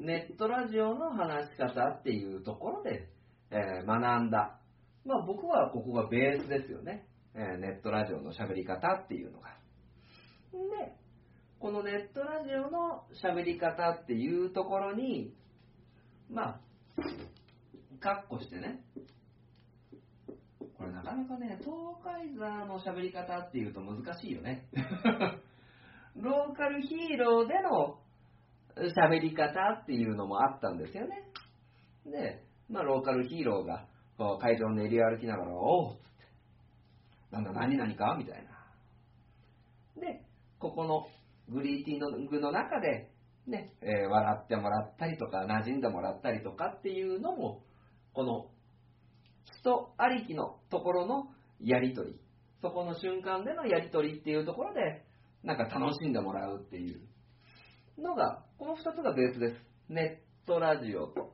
[0.00, 3.08] ネットラジオの話し方っていうところで、
[3.50, 4.58] えー学んだ。
[5.04, 7.06] まあ僕はここがベースですよね。
[7.34, 9.48] えーネットラジオの喋り方っていうのが。
[10.52, 10.94] で、
[11.58, 15.32] このネットラジオの喋り方っていうところに、
[16.30, 16.60] まあ、
[18.00, 18.84] カッコしてね、
[20.76, 21.74] これなかなかね、東
[22.04, 24.68] 海座の喋り方っていうと難しいよね。
[26.16, 27.98] ローカルヒーローでの
[28.76, 29.50] 喋り方
[29.82, 31.30] っていうのもあったんですよね。
[32.06, 33.86] で、まあ、ローカルヒーローが
[34.18, 36.06] こう会場を練り歩きながら、おうっつって、
[37.30, 38.16] なんだ、何々か？
[38.18, 40.00] みたいな。
[40.00, 40.22] で、
[40.58, 41.06] ここの
[41.48, 43.10] グリーティングの中で、
[43.46, 47.62] ね、えー笑ってもらったりとか、馴染んでもらったりとかっていうのも、
[48.12, 48.46] この
[49.60, 51.26] 人ありきのところの
[51.60, 52.18] やりとり、
[52.62, 55.04] そこの瞬間でのやりとりっていうところで、
[55.42, 57.00] なんか楽しんでもらうっていう
[57.98, 59.56] のが、この2つがベースです。
[59.88, 61.32] ネットラジオと、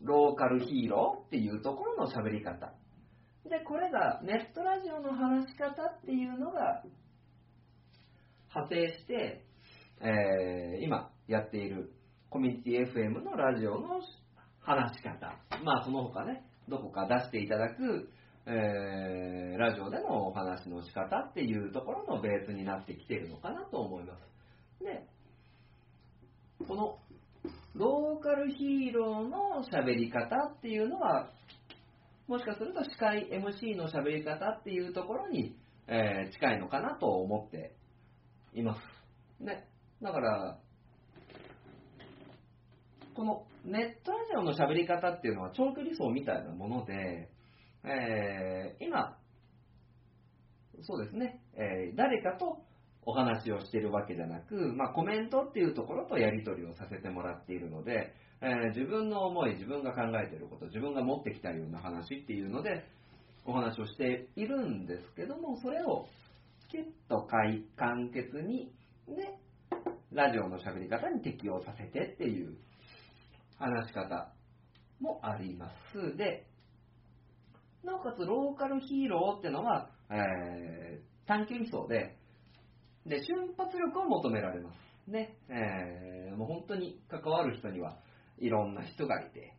[0.00, 2.72] ローカルヒーローっていうところの喋り方。
[3.48, 6.82] で、これが、ネットラジオの話し方っていうのが、
[8.54, 9.44] 派生して、
[10.00, 11.92] えー今やっている
[12.30, 14.00] コミュニティ FM のラジオの
[14.60, 15.34] 話し方。
[15.64, 18.10] まあ、その他ね、どこか出していただく、
[18.46, 24.84] えーラジオでのお話の仕方っていうところのベースになってきているのかなと思います。
[24.84, 25.04] で、
[26.68, 26.98] この
[27.74, 31.30] ローカルヒーローの喋り方っていうのは、
[32.26, 35.56] もしかすると司会 MC の喋り方っていうところに、
[35.86, 37.74] えー近いのかなと思って
[38.52, 38.80] います。
[39.42, 39.66] ね。
[40.02, 40.58] だから、
[43.14, 47.30] このネットラジオの喋り方っていうのは長距離走みたいなもので、
[47.84, 49.16] えー今、
[50.82, 52.67] そうですね、えー誰かと
[53.08, 62.84] お話をしているわけじゃなく、まあ、コメントっていうところとやり取りをさせてもらっているので、えー、自分の思い、自分が考えていること、自分が持ってきたような話っていうので、
[63.46, 66.04] お話をしているんですけども、それを
[66.70, 68.74] きっと簡潔に、
[69.08, 69.40] ね、
[70.12, 72.58] ラジオの喋り方に適用させてっていう
[73.58, 74.34] 話し方
[75.00, 76.14] もあります。
[76.18, 76.46] で、
[77.82, 82.17] なおかつローカルヒーローっていうのは、えー、短距離走で、
[83.08, 85.10] で、瞬発力を求められます。
[85.10, 87.98] ね、えー、もう本当に関わる人には
[88.38, 89.54] いろんな人がいて、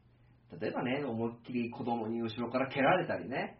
[0.59, 3.57] 例えばね、思いっきり子供に後ろから蹴られたりね、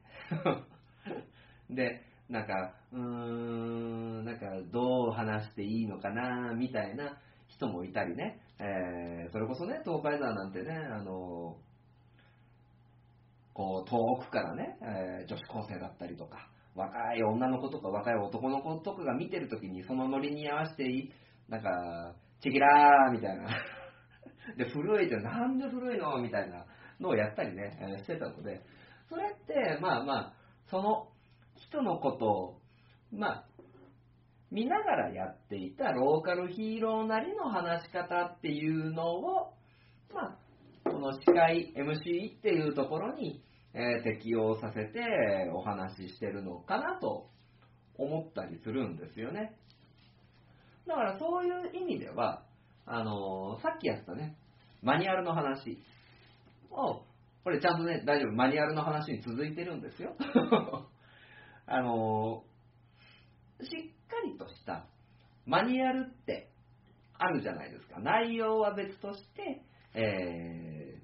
[1.69, 7.17] で、なんか、うーん、なんか、どう話していいのかな、みたいな
[7.47, 11.57] 人もいたりね、えー、それこそね、東海山なんてね、あの、
[13.53, 16.49] こう、遠くからね、えー、女子高生だったりとか、
[16.79, 21.09] 若い女の子とか若い男の子とかが見てるときに、そのノリに合わせて、
[21.49, 23.49] なんか、チェキラーみたいな。
[24.57, 26.17] で、古いってなんで古いの？
[26.21, 26.65] みたいな
[26.99, 28.61] のをやったりね、してたので、
[29.09, 30.33] それって、まあまあ、
[30.67, 31.09] その
[31.55, 32.61] 人のことを、
[33.11, 33.45] まあ、
[34.51, 39.53] 見ながらやっていたローカルヒーローなりの話し方っていうのを、
[40.13, 40.37] ま
[40.85, 43.43] あ、この司会、MC っていうところに、
[43.73, 44.99] え、適用させて
[45.53, 47.29] お話ししてるのかなと
[47.97, 49.55] 思ったりするんですよね。
[50.87, 52.43] だからそういう意味では、
[52.85, 54.35] あのー、さっきやったね、
[54.81, 55.77] マニュアルの話
[56.71, 57.03] を
[57.43, 60.15] これちゃんとね、大丈夫、マニュアルの話に続いてるんですよ。
[61.67, 64.87] あのー、しっかりとした
[65.45, 66.49] マニュアルって
[67.17, 67.99] あるじゃないですか。
[67.99, 69.61] 内容は別として、
[69.93, 70.99] え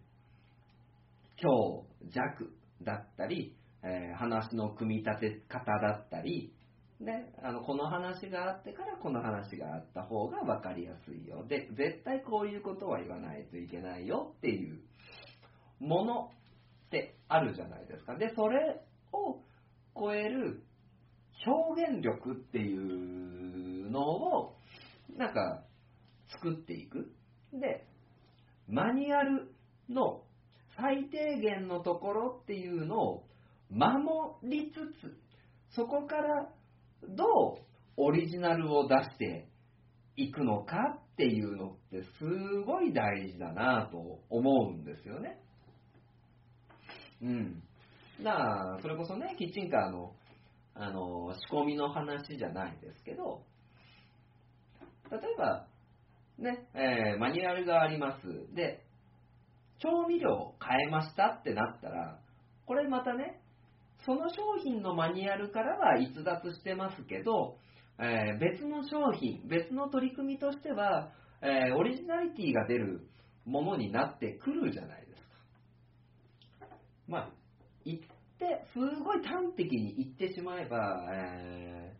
[1.38, 2.52] ー、強弱
[2.82, 6.54] だったり、えー、話の組み立て方だったり、
[7.00, 11.46] ね、あのこの話があってからこの話があった方が分かりやすいよ。
[11.48, 14.80] で、絶対こういうことは言わないといけないよっていう
[15.80, 16.32] もの
[16.88, 18.16] ってあるじゃないですか。
[18.18, 18.82] で、それ
[19.12, 19.42] を
[19.94, 20.64] 超える
[21.46, 24.56] 表現力っていうのを、
[25.18, 25.64] なんか、
[26.30, 27.12] 作っていく。
[27.54, 27.86] で、
[28.68, 29.54] マニュアル
[29.90, 30.24] の
[30.78, 33.24] 最低限のところっていうのを
[33.70, 34.06] 守
[34.44, 35.18] りつつ、
[35.76, 36.50] そこから
[37.08, 37.58] どう
[37.98, 39.48] オリジナルを出して
[40.16, 40.78] いくのか
[41.14, 42.26] っていうのってす
[42.66, 45.40] ごい大事だなと思うんですよね。
[47.22, 47.64] うん。
[48.24, 50.14] だから、それこそね、キッチンカーの、
[50.74, 53.44] あの、仕込みの話じゃないですけど、
[55.12, 55.68] 例えば、
[56.38, 58.54] ね、えー、マニュアルがあります。
[58.54, 58.85] で、
[59.80, 62.20] 調味料を変えましたってなったら、
[62.66, 63.42] これまたね、
[64.06, 67.58] その商品のマニュアルからは逸脱してますけど、
[68.00, 71.12] えー、別の商品、別の取り組みとしては、
[71.42, 73.08] えー、オリジナリティが出る
[73.46, 75.22] ものになってくるじゃないです
[76.60, 76.76] か
[77.08, 77.30] まあ、
[77.86, 81.96] 言って、すごい端的に言ってしまえば、え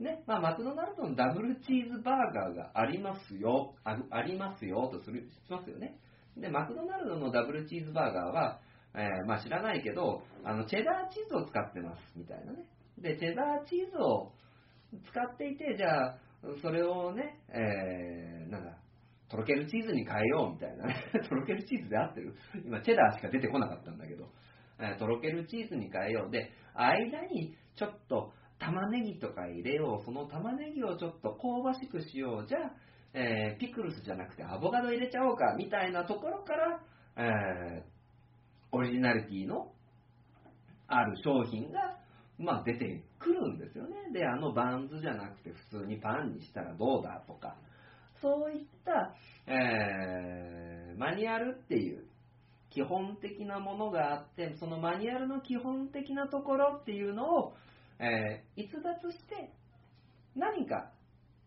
[0.00, 5.98] ー、ね、まあ、マクドナルドのダブルチーズバーガーがありますよ、あありますよとするしますよね。
[6.40, 8.60] で、マクドナルドのダブルチーズバーガーは、
[8.94, 12.64] えー、まあ知らないけど、あの、チェダーチーズを使ってます、みたいなね。
[12.98, 14.32] で、チェダーチーズを
[15.10, 16.18] 使っていて、じゃあ、
[16.62, 18.76] それをね、えー、なんだ、
[19.30, 20.96] とろけるチーズに変えようみたいなね。
[21.28, 22.34] とろけるチーズで合ってる？
[22.64, 24.28] 今、チェダーしか出てこなかったんだけど。
[24.80, 26.30] えとろけるチーズに変えよう。
[26.30, 30.04] で、間にちょっと玉ねぎとか入れよう。
[30.04, 32.46] その玉ねぎをちょっと香ばしくしよう。
[32.46, 32.72] じゃあ、
[33.12, 35.54] えー、ピクルスじゃなくてアボカド入れちゃおうか。
[35.56, 36.80] みたいなところから、
[37.16, 39.72] えー、オリジナリティの
[40.86, 41.96] ある商品が、
[42.38, 43.96] まあ、出てくるんですよね。
[44.12, 47.56] で、あのバンズじゃなくて普通にパンにしたらどうだとか、
[48.20, 49.14] そういった、
[49.46, 52.04] えー、マニュアルっていう
[52.70, 57.54] 基本的なものがあって、そのマニュアルの基本的なところっていうのを、
[57.98, 59.52] えー、逸脱して、
[60.36, 60.90] 何か、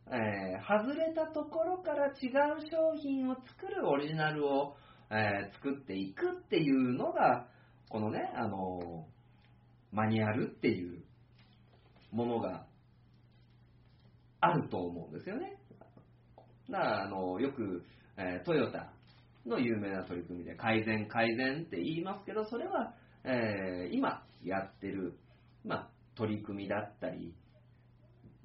[0.07, 2.13] えー、外れたところから違う
[2.69, 4.75] 商品を作るオリジナルを、
[5.09, 7.47] えー、作っていくっていうのが、
[7.89, 9.05] このね、あの
[9.91, 11.03] マニュアルっていう
[12.11, 12.65] ものが
[14.41, 15.57] あると思うんですよね。
[16.69, 17.83] だから、あのよく、
[18.17, 18.91] えトヨタ
[19.45, 22.93] の有名な取り組みで改善改善って言いますけど、それは、
[23.23, 25.17] えー、今やってる、
[25.63, 27.33] まあ、取り組みだったり、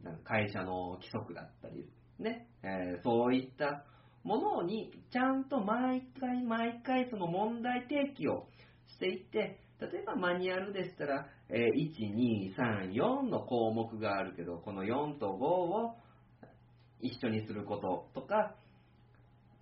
[0.03, 1.88] なんか会社の規則だったり、
[2.18, 3.84] ね、えー、そういった
[4.24, 8.49] ものにちゃんと毎回毎回その問題提起を
[8.86, 15.96] していって、例えばマニュアルでしたら、えー、1、2、3、4の項目があるけど、この4と5を、
[17.01, 18.57] 一緒にすることとか、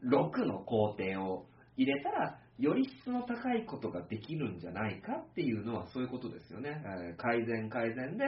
[0.04, 6.82] 6の工程を入れたら、より質の高いことができるんじゃないかっていうのはそういうことですよね。
[6.84, 8.24] えー改善改善で、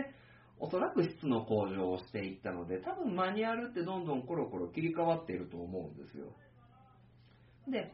[0.61, 6.26] おそらく質の向上をしていったので、多分マニュアルってどんどんコロコロ切り替わっていると思うんですよ。
[7.70, 7.92] で、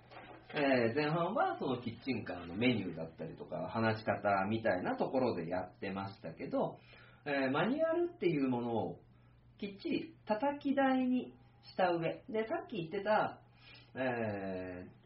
[0.54, 6.78] えー前半はそのキッチンカーのメニューだったりとか、話し方みたいなところでやってましたけど、
[7.26, 9.00] えーマニュアルっていうものを
[9.58, 11.34] きっちり叩き台に
[11.64, 13.38] した上、で、さっき言ってた、
[13.94, 15.04] えー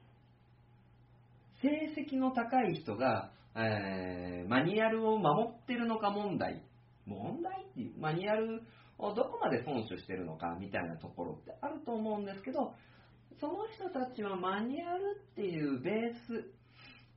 [1.61, 6.63] 成績の高い人が、えーマニュアルを守ってるのか問題、
[7.09, 8.63] 問題っていう、マニュアル
[8.99, 12.75] をどこまで遵守してるのかみたいなところってあると思うんですけど、
[13.41, 15.95] その人たちはマニュアルっていうベー
[16.27, 16.51] ス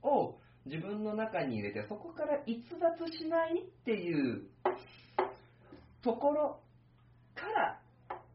[0.02, 0.36] を
[0.66, 4.42] 自分の中に入れて、そこから逸脱しないっていう
[6.02, 6.60] ところ
[7.34, 7.80] から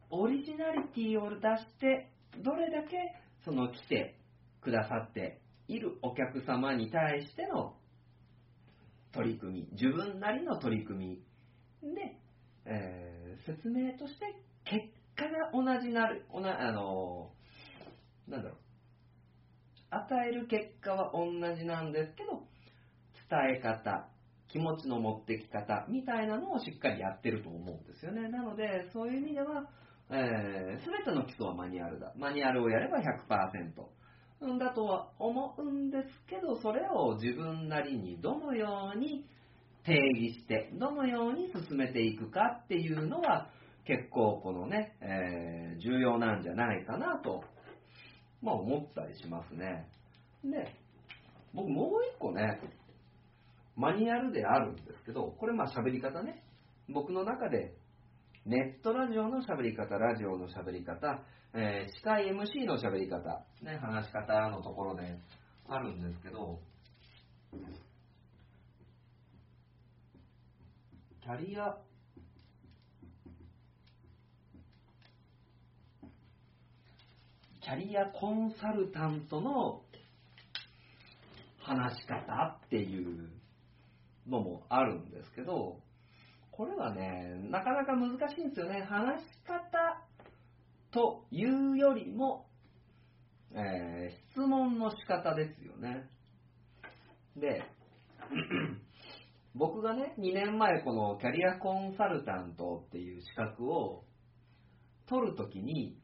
[0.10, 2.10] オリジナリティを出して、
[2.43, 4.18] どれだけその来て
[4.62, 7.76] くださっているお客様に対しての
[9.14, 11.22] 取り組み、自分なりの取り組み
[11.82, 12.17] で、
[12.65, 18.57] えー説明として結果が同じなる、おなあのーなんだろう、
[19.89, 22.43] 与える結果は同じなんですけど、
[23.30, 24.09] 伝え方、
[24.49, 28.30] 気持ちの持ってき方みたいなのをしっかりやってると思うんですよね。
[28.30, 29.69] なので、そういう意味では、
[30.09, 32.13] えー、全ての基礎はマニュアルだ。
[32.17, 34.59] マニュアルをやれば100%。
[34.59, 39.25] だとは思うんですけど、それを自分なりにどのように
[39.88, 43.50] 定義して、どのように進めていくかっていうのは、
[43.86, 47.44] 結構このね、えー重要なんじゃないかなと、
[48.42, 49.88] まあ思ったりしますね。
[50.44, 50.76] で、
[51.54, 52.60] 僕もう一個ね、
[53.78, 56.44] マニュアルであるんですけど、これまあ喋り方ね。
[56.90, 57.74] 僕の中で、
[58.46, 61.22] ネットラジオの喋り方、ラジオの喋り方、
[61.54, 65.18] えー司会 MC の喋り方、ね、話し方のところで
[65.70, 66.60] あるんですけど、
[71.28, 71.75] キャリア、
[77.61, 79.82] キャリアコンサルタントの
[81.59, 83.28] 話し方っていう
[84.25, 85.82] のもあるんですけど、
[86.51, 88.88] これはね、なかなか難しいんですよね。
[88.89, 90.01] 話し方
[90.91, 92.45] というよりも、
[93.51, 96.07] えー質問の仕方ですよね。
[97.36, 97.63] で、
[99.58, 104.03] 僕がね、2年前このキャリアコンサルタントっていう資格を
[105.08, 105.97] 取るときに、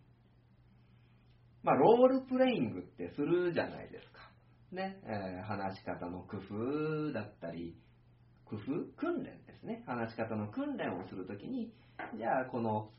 [1.61, 4.19] まあ、ロールプレイングってするじゃないですか。
[4.71, 7.77] ね、えー話し方の工夫だったり、
[8.45, 8.61] 工夫
[8.97, 9.83] 訓練ですね。
[9.85, 11.71] 話し方の訓練をするときに、
[12.17, 12.89] じゃあこの、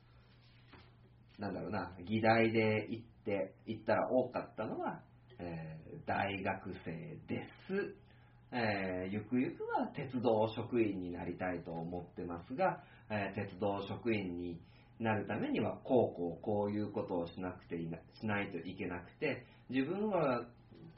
[1.38, 5.02] なんだろうな、議題で言って、言ったら多かったのは、
[5.38, 6.90] えー大学生
[7.26, 8.03] です。
[8.52, 14.60] えーゆくゆくは鉄道職員になりたいと思ってますが、えー鉄道職員に
[15.00, 20.46] なるためにはこうこうこういうことをしなくていなしないといけなくて自分は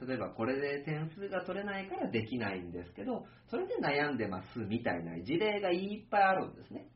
[0.07, 6.88] 例えばこれで点数が取れないからできないんですけどそれで悩んでますみたいな事例がいっぱいあるんですね。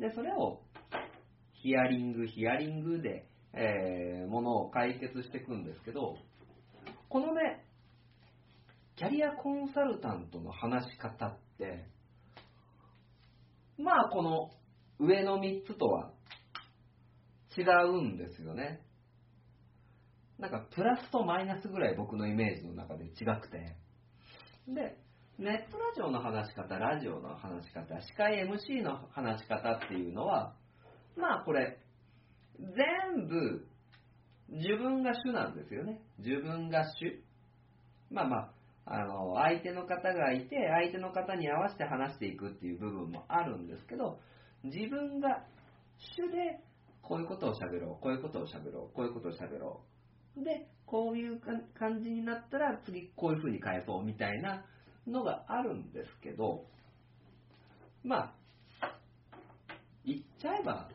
[0.00, 0.62] でそれを
[1.52, 6.16] ヒアリングヒアリングで、えーものを解決していくんですけど
[7.08, 7.65] このね
[8.96, 11.86] キャリアコンサルタントの話し方って
[13.78, 14.50] まあこの
[14.98, 16.10] 上の3つとは
[17.56, 18.80] 違うんですよね。
[20.38, 23.76] なんかプラスとマイナスぐらい僕のイメージの中で違くて。
[24.68, 24.98] で、
[25.38, 30.54] ネットラジオの話し方、ラジオの話し方、司会 MC の話し方っていうのは、
[31.16, 31.78] まあこれ、
[32.58, 33.66] 全部
[34.48, 36.02] 自分が主なんですよね。
[36.18, 37.22] 自分が主。
[38.10, 38.50] まあまあ、
[38.88, 44.20] あの、相手の方がいて、相手の方に合わせて話していくっていう部分もあるんですけど、
[44.62, 45.44] 自分が
[45.98, 46.62] 主で、
[47.02, 49.82] こういうことを喋ろう、こういうことを喋ろう、こういうことを喋ろ
[50.36, 50.44] う。
[50.44, 51.40] で、こういう
[51.74, 54.64] 感じになったら、次こういう風に返そうみたいな
[55.06, 56.66] のがあるんですけど、
[58.04, 58.34] まあ、
[60.04, 60.88] 言っちゃえば、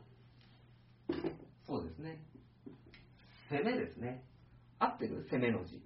[1.68, 2.24] そうですね。
[3.50, 4.24] 攻めですね。
[4.80, 5.28] 合ってる？
[5.30, 5.84] 攻めの字。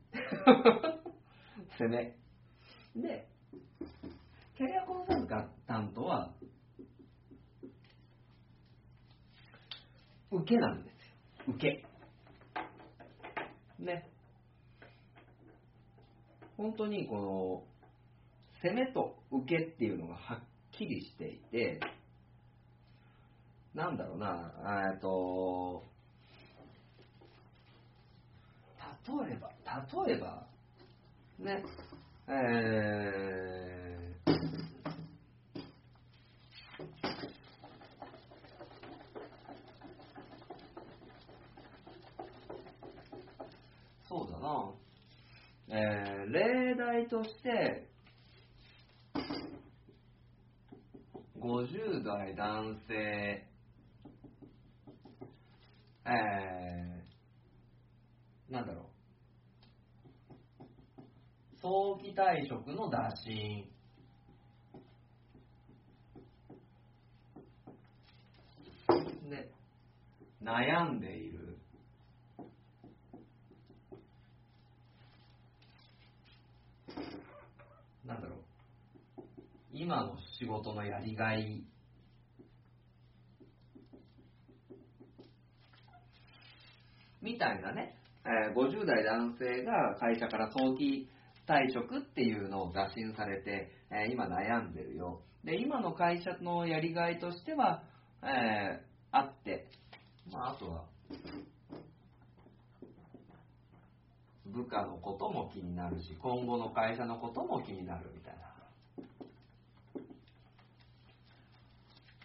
[1.77, 2.15] 攻め。
[2.95, 3.27] で、
[4.57, 5.27] キャリアコンサル
[5.67, 6.31] タントは、
[10.31, 11.55] 受けなんですよ。
[11.55, 11.85] 受け。
[13.83, 14.09] ね。
[16.57, 17.65] 本当にこ
[18.63, 20.39] の、攻めと受けっていうのがはっ
[20.71, 21.79] きりしていて、
[23.73, 24.53] なんだろうな、
[24.93, 25.83] えっと、
[29.07, 29.51] 例えば、
[30.05, 30.47] 例えば、
[31.39, 31.63] ね、
[32.27, 32.35] えー、
[44.07, 44.71] そうだな、
[45.69, 47.87] えー、例題として、
[51.41, 52.93] 50代男性、
[56.05, 58.94] えー、なんだろう。
[61.65, 63.65] 早期退職の打診。
[69.27, 69.49] で、
[70.43, 71.57] 悩んでいる。
[78.05, 78.39] なんだろう。
[79.73, 81.63] 今の仕事のやりがい。
[87.23, 91.09] みたいなね、えー50代男性が会社から早期
[91.47, 95.21] 退職っていうのを打診されて、えー今悩んでるよ。
[95.43, 97.83] で、今の会社のやりがいとしては、
[98.23, 99.67] えーあって、
[100.29, 100.83] まあ、あとは、
[104.45, 108.45] 部下のことも気になるし、今後の会社のことも気になるみたいな。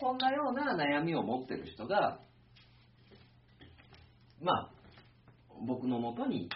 [0.01, 2.21] こんなような悩みを持ってる人が、
[4.43, 4.71] まあ、
[5.66, 6.49] 僕のもとに、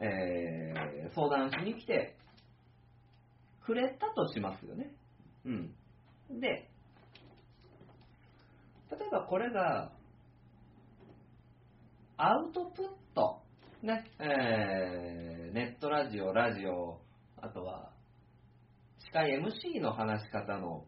[0.00, 0.78] えー
[1.14, 2.16] 相談しに来て
[3.64, 4.90] くれたとしますよね。
[5.44, 5.74] うん。
[6.40, 6.68] で、例
[9.06, 9.92] えばこれが、
[12.16, 13.42] アウトプット、
[13.82, 17.00] ね、えーネットラジオ、ラジオ、
[17.40, 17.90] あとは、
[18.98, 20.84] 司会 MC の話し方の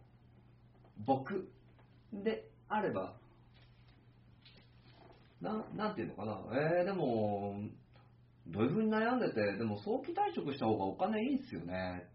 [1.06, 1.50] 僕
[2.12, 3.16] であれば、
[5.40, 7.54] ななんていうのかな、えー、でも、
[8.52, 12.08] どういうふうに悩んでて、でも早期退職した方がお金いいっすよね。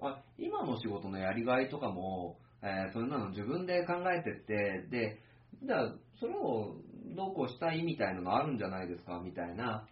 [0.00, 5.18] あ今の仕事のやりがいとかも、えー、そんなの自分で考えてって、で、
[5.62, 6.76] じゃあ、それを
[7.16, 9.86] どうこうしたいみたいなのあるんじゃないですかみたいな、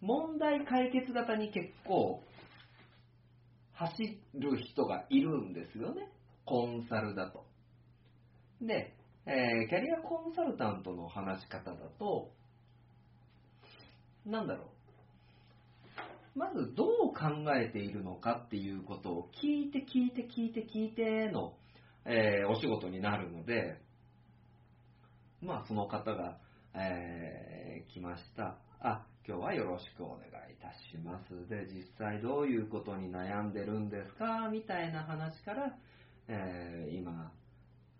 [0.00, 2.22] 問題解決型に結構、
[3.72, 3.92] 走
[4.34, 6.08] る人がいるんですよね。
[6.44, 7.44] コンサルだと。
[8.60, 8.94] で、
[9.26, 12.30] えーキャリアコンサルタントの話し方だと、
[14.26, 14.64] なんだろ
[16.36, 16.38] う。
[16.38, 21.54] まずどう考えているのかっていうことを聞いて聞いて聞いて聞いての、
[22.04, 23.80] えーお仕事になるので、
[25.40, 26.38] まあその方が、
[26.74, 28.56] えー来ました。
[28.80, 30.18] あ、今日はよろしくお願
[30.50, 31.48] いいたします。
[31.48, 34.48] で、実際どういうことに悩んでるんですか？
[34.50, 35.76] みたいな話から、
[36.28, 37.32] えー今、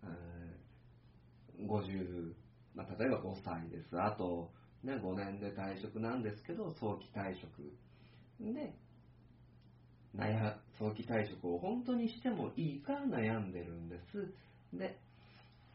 [0.03, 2.33] えー50、
[2.75, 3.97] まあ、例えば5歳です。
[4.01, 4.51] あと、
[4.85, 7.73] ね、5年で退職なんですけど、早期退職。
[8.39, 8.73] で、
[10.15, 14.33] 悩早期退職を本当にしてもいいか悩んでるんです。
[14.77, 14.97] で、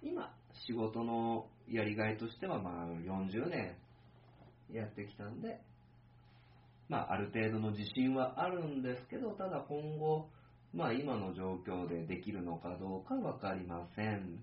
[0.02, 0.34] 今、
[0.66, 3.76] 仕事のやりがいとしては、まあ、40年
[4.72, 5.60] やってきたんで、
[6.88, 10.28] まあ、ある程度の自信はあるんですけど、ただ今後、
[10.72, 14.42] まあ、今の状況でできるのかどうかわかりません。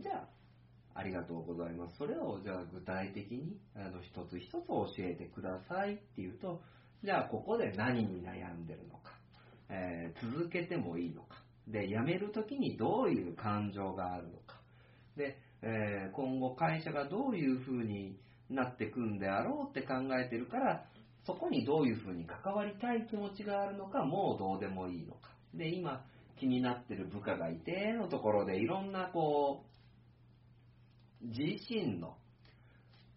[0.00, 0.28] じゃあ、
[0.94, 1.96] ありがとうございます。
[1.96, 6.60] それを、じゃあ、具体的に、あの、一つ一つ教えてくださいっていうと、
[7.04, 9.12] じゃあ、ここで何に悩んでるのか、
[9.68, 14.60] えー続けてもいいのか、で、辞めるときにどういう感情があるのか、
[15.16, 18.18] で、えー今後会社がどういう風に
[18.50, 20.84] なってくんであろうって考えてるから、
[21.24, 25.30] そこにどういう風に関わりたい気持ちがあるのか、もうどうでもいいのか。
[25.54, 26.04] で、今
[26.38, 29.71] 気になってる部下がいてのところでいろんなこう、
[31.22, 32.16] 自身の、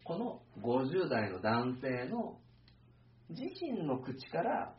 [0.04, 2.38] この50代の男性の
[3.30, 4.76] 自身の口から、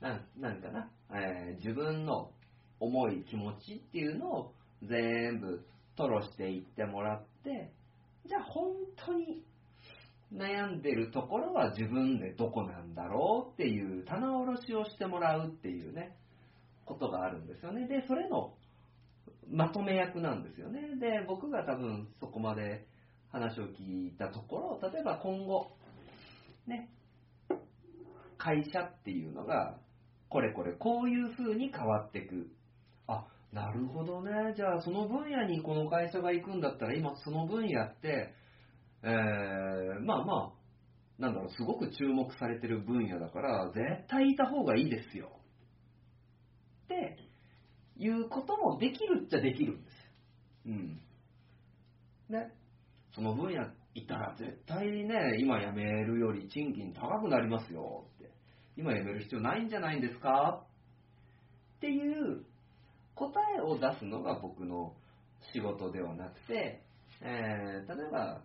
[0.00, 2.30] なんなんかな、えー自分の
[2.80, 4.52] 思い、気持ちっていうのを
[4.82, 5.64] 全部
[5.96, 7.70] 吐露していってもらって、
[8.26, 8.72] じゃあ本
[9.06, 9.44] 当に
[10.34, 16.16] 悩んでるところは自分でどこなんだろうっていう棚卸しをしてもらうっていうね、
[16.84, 17.86] ことがあるんですよね。
[17.86, 18.54] で、それの
[19.50, 20.80] まとめ役なんですよね。
[21.00, 22.86] で、僕が多分そこまで
[23.30, 25.72] 話を聞いたところ、例えば今後、
[26.66, 26.90] ね、
[28.38, 29.78] 会社っていうのが、
[30.28, 32.50] これこれこういう風に変わっていく。
[33.06, 34.54] あ、なるほどね。
[34.56, 38.34] じゃあその分野にこの会社が行くんだったら、今その分野って、
[39.02, 40.62] えー、まあまあ、
[41.22, 45.30] なんだろう、すごく注目されてる分野だから、絶対いた方がいいですよ。
[46.84, 47.16] って
[48.04, 50.00] いうこともできるっちゃできるんですよ。
[50.66, 51.00] うん。
[52.28, 52.52] ね。
[53.14, 58.30] その分野いたら絶対ね、今辞めるより賃金高くなりますよって。
[58.76, 60.64] 今辞める必要ないんじゃないんですか？
[61.76, 62.44] っていう
[63.14, 64.94] 答えを出すのが僕の
[65.52, 66.82] 仕事ではなくて、
[67.20, 68.42] えー例えば、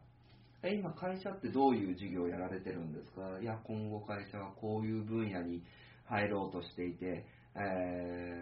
[0.63, 3.39] え今会社ってどういう事業をやられてるんですか？
[3.41, 5.63] いや、今後会社はこういう分野に
[6.05, 7.25] 入ろうとしていて、
[7.57, 8.41] え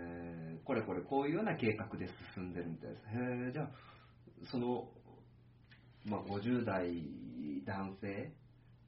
[0.61, 3.01] ーこれこれこういうような計画で進んでるみたいです。
[3.01, 3.69] へえ、じゃあ、
[4.51, 4.89] その、
[6.05, 6.91] まあ、50代
[7.67, 8.33] 男性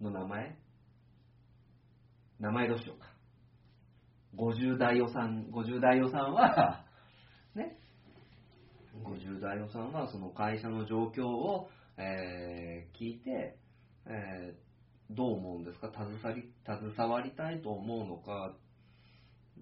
[0.01, 0.57] の名前？
[2.39, 3.05] 名前どうしようか。
[4.35, 6.83] 50代予算、50代予算は、
[7.53, 7.77] ね、
[9.03, 13.55] 50代予算はその会社の状況を、えー聞いて、
[14.07, 14.67] えー
[15.15, 15.91] どう思うんですか？
[15.93, 18.55] 携わり携わりたいと思うのか、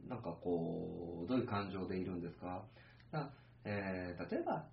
[0.07, 2.63] なんかこう、どういう感情でいるんですか？
[3.11, 3.29] だ
[3.63, 4.65] えー例えば、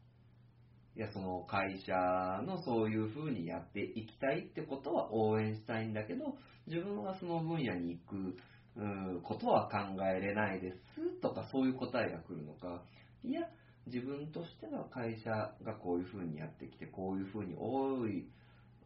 [0.94, 1.92] いや、その会社
[2.44, 6.36] のそういう風にやっていきたいってことは応援したいんだけど、
[6.66, 8.36] 自分はその分野に行く
[8.76, 12.82] うんことは考えれないですとかそういう答えが来るのか、
[13.24, 13.42] いや、
[13.86, 15.30] 自分としては会社
[15.64, 18.28] がこういう風にやってきて、こういう風に多い、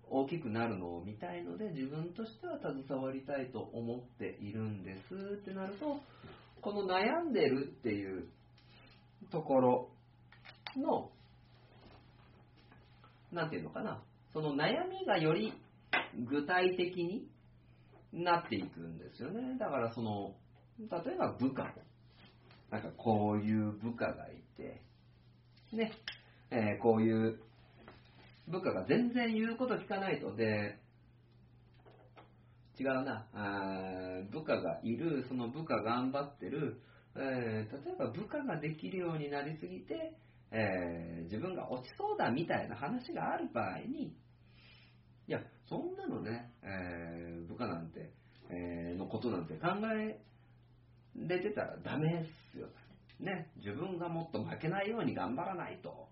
[0.09, 5.99] 大きくなるのを見たいので、自分としては携わりたいと思っているんですってなると、
[6.61, 8.29] この悩んでるっていう
[9.31, 9.89] ところ
[10.77, 11.11] の、
[13.33, 14.03] なんていうのかな、
[14.33, 15.53] その悩みがより
[16.29, 17.27] 具体的に
[18.13, 19.59] なっていくんですよね。
[19.59, 20.35] だからその、
[20.79, 21.75] 例えば部下。
[22.71, 24.83] なんかこういう部下がいて、
[25.73, 25.93] ね、
[26.51, 27.41] えーこういう
[28.49, 30.79] 部下が全然言うこと聞かないと、で、
[32.79, 36.81] 違うな、あ部下がいる、その部下頑張ってる、
[37.17, 40.17] えー例えば部下ができるようになりすぎて、
[40.53, 44.17] えー自分が落ちそうだみたいな話がある場合に、
[45.27, 48.13] いや、そんなのね、えー部下なんて、
[48.51, 49.69] えのことなんて考
[49.99, 50.21] え
[51.17, 52.69] れてたらダメですよ。
[53.19, 56.09] ね、自分がもっと負けないように頑張らないと。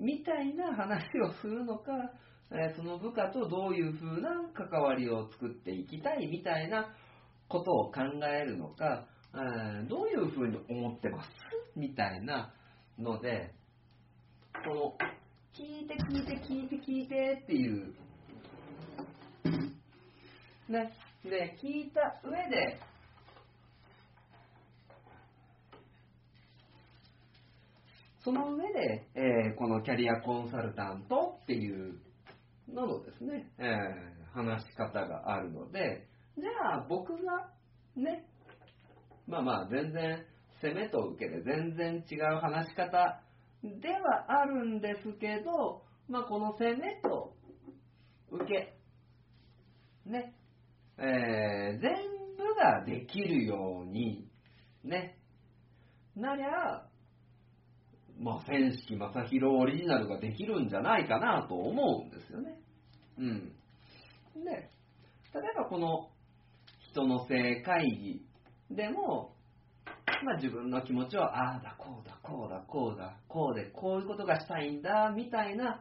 [0.00, 1.92] みたいな話をするのか、
[2.50, 6.92] えその部下とどういう風な関わりを作っていきたいみたいな
[7.48, 11.30] ことを考えるのか、えどういう風に思ってます
[11.76, 12.52] みたいな
[12.98, 13.54] ので、
[14.64, 14.98] この、
[15.54, 17.94] 聞いて聞いて聞いて聞いてっていう、
[20.68, 20.92] ね、
[21.24, 22.80] で、聞いた上で、
[28.22, 31.98] その上で、えーこのキャリアコンサルタントっていう
[32.68, 36.06] ののですね、えー話し方があるので、
[36.36, 37.50] じゃあ僕が
[37.96, 38.26] ね、
[39.26, 40.24] まあまあ全然
[40.62, 43.22] 攻めと受けで全然違う話し方
[43.62, 47.34] ではあるんですけど、まあこの攻めと
[48.30, 48.76] 受け、
[50.08, 50.34] ね、
[50.98, 51.80] えー全
[52.36, 54.28] 部ができるように、
[54.84, 55.18] ね、
[56.14, 56.89] なりゃ、
[58.20, 62.54] まあ、千式正宏オリジナルができるんじゃないかなと思うんですよね。
[63.18, 63.52] うん。
[64.44, 64.70] で、例え
[65.56, 66.10] ばこの
[66.90, 67.86] 人の性会
[68.70, 69.32] 議でも、
[70.22, 75.80] まあ自分の気持ちを、ああだ、こうだ、こうだ、こうだ、こうで、こういうことがしたいんだ、みたいな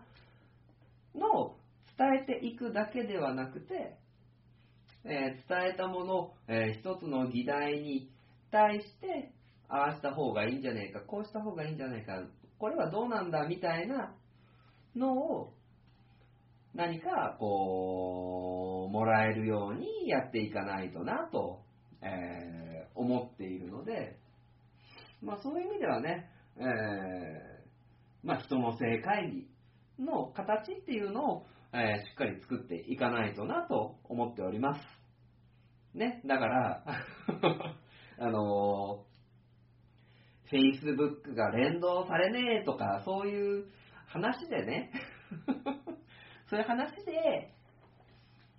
[1.13, 1.57] のを
[1.97, 3.97] 伝えていくだけではなくて、
[5.03, 8.09] えー伝えたもの、えー一つの議題に
[8.51, 9.33] 対して、
[9.69, 12.23] ああした方がいいんじゃねえか、こうした方がいいんじゃないか、
[12.57, 14.15] これはどうなんだ、みたいな
[14.95, 15.53] のを、
[16.73, 21.61] 何か、こう、もらえるようにやっていかないとな、と、
[22.01, 24.17] えー思っているので、
[25.21, 29.47] まあそういう意味ではね、えーまあ人の性会
[29.97, 34.81] 議の形っていうのを、えーしっかり作っていかないとなと思っております。
[35.93, 36.83] ね、だから、
[38.19, 39.05] あの、
[40.51, 43.65] Facebook が連動されねえとか、そういう
[44.07, 44.91] 話でね、
[46.49, 47.53] そういう話で、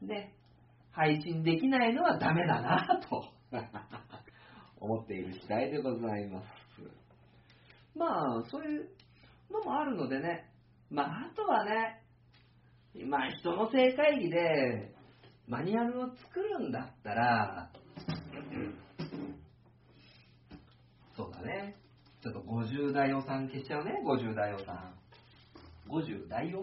[0.03, 0.33] で、
[0.93, 3.25] 配信できないのはダメだなと。
[4.81, 6.47] 思っている次第でございます。
[7.95, 8.89] まあ、そういう
[9.51, 10.49] のもあるのでね、
[10.91, 12.03] まあ、あとはね、
[13.07, 14.95] まあ、人の正会議で
[15.47, 17.71] マニュアルを作るんだったら、
[21.41, 21.77] かね。
[22.23, 24.95] ちょっと50代予算消しちゃうね、50代予算。
[25.89, 26.63] 50代よ。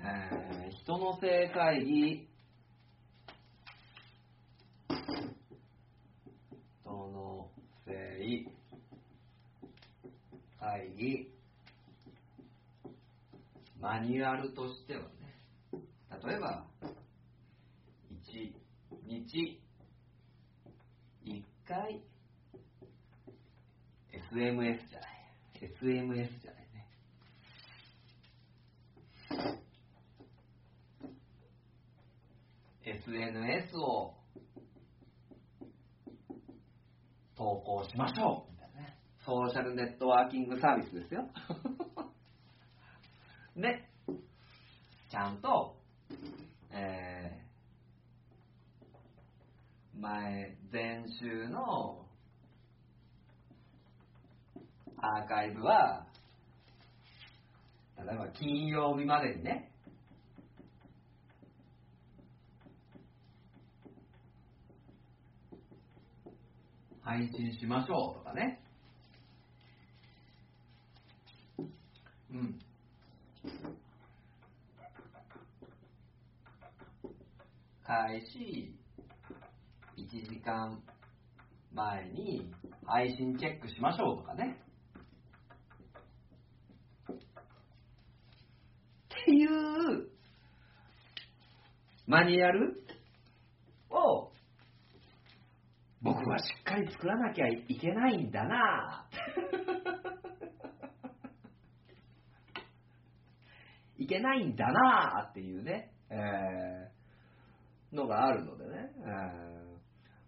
[0.00, 2.28] え、人の性会議。
[6.82, 7.48] 人の
[7.86, 8.44] 性
[10.58, 11.38] 会議。
[13.80, 15.17] マニュアルとしてはね、
[16.10, 16.64] 例えば、
[18.26, 18.52] 1
[19.06, 19.60] 日
[21.24, 22.02] 1回
[24.30, 25.08] SMS じゃない。
[25.60, 26.88] SMS じゃないね。
[32.84, 34.14] SNS を
[37.36, 38.98] 投稿しましょうみたいなね。
[39.24, 41.28] ソーシャルネットワーキングサービスですよ。
[43.54, 43.90] ね。
[45.10, 45.76] ちゃんと、
[46.70, 52.06] えー、前、前週の
[54.96, 56.06] アーカイブは、
[57.98, 59.72] 例えば金曜日までにね、
[67.02, 68.60] 配信しましょうとかね。
[72.30, 72.58] うん。
[77.88, 78.76] 開始
[79.96, 80.78] 1時間
[81.72, 82.52] 前に
[82.84, 84.58] 配信チェックしましょうとかね。
[87.08, 87.14] っ
[89.24, 89.48] ていう
[92.06, 92.84] マニュアル
[93.88, 94.32] を
[96.02, 99.06] 僕はしっかり作らなきゃいけないんだな
[103.96, 106.97] いけないんだなっていうね、えー、
[107.92, 108.90] のがあるのでね、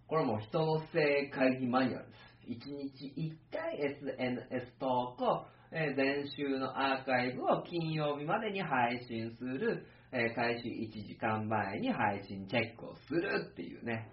[0.06, 2.30] これも人の性会議マニュアルです。
[2.48, 14.10] 1日1回 SNS 投稿、えー、前週のアーカイブを金曜日までに配信する、えー、開始1時間前に配信チェックをするっていうね、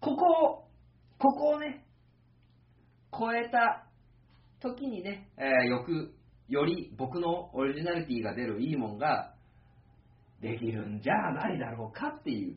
[0.00, 0.68] ここを、
[1.18, 1.86] ここをね、
[3.10, 3.86] 超えた
[4.60, 6.14] 時にね、えー、よく、
[6.48, 9.34] より僕のオリジナリティが出るいいもんが
[10.40, 12.56] できるんじゃないだろうかっていう。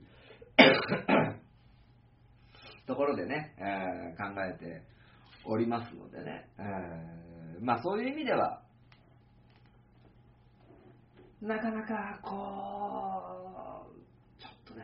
[2.85, 4.83] ところでね、えー、考えて
[5.45, 8.61] おりますのでね、えー、まあそういう意味では、
[11.41, 14.83] なかなかこう、ちょっとね、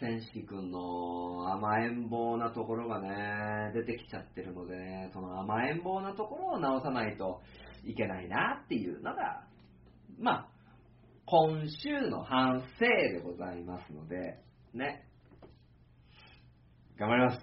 [0.00, 7.40] 千式君の甘えん坊なところがね、出てきちゃってるので、ね、その甘えん坊なところを直さないと
[7.84, 9.44] いけないなっていうのが、
[10.18, 10.48] まあ、
[11.26, 14.38] 今週の反省でございますので、
[14.74, 15.06] ね。
[16.98, 17.40] 頑張ります。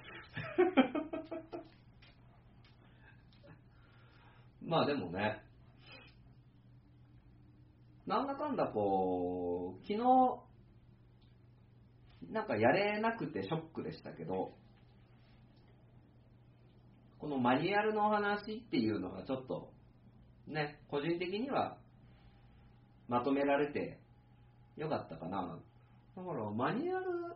[4.62, 5.42] まあでもね、
[8.06, 10.00] なんだかんだこう、昨日、
[12.32, 14.54] なんかやれなくてショックでしたけど、
[17.20, 19.74] このマニュアルのお話っていうのがちょっと、
[20.48, 21.78] ね、個人的には
[23.10, 24.00] まとめられて
[24.78, 25.60] よかったかな。
[26.16, 27.36] だからマニュアル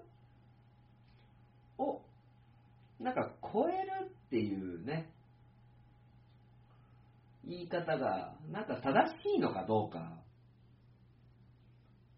[1.77, 2.01] を
[2.99, 5.11] なんか超えるっていうね、
[7.43, 10.21] 言い方がなんか正しいのかどうか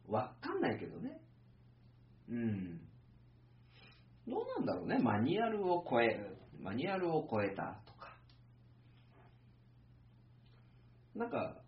[0.07, 1.19] わかんないけどね。
[2.29, 2.79] うん。
[4.27, 6.37] どうなんだろうね、マニュアルを超える。
[6.59, 8.15] マニュアルを超えたとか。
[11.15, 11.64] なんか、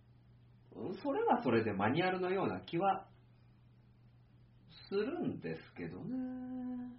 [1.04, 3.06] それはそれでマニュアルのような気は
[4.90, 6.98] するんですけどね。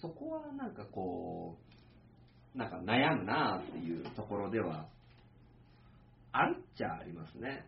[0.00, 1.56] そこはなんかこ
[2.54, 4.88] う、なんか悩むなっていうところでは
[6.32, 7.66] あるっちゃありますね。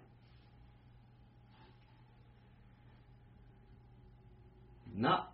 [4.94, 5.32] な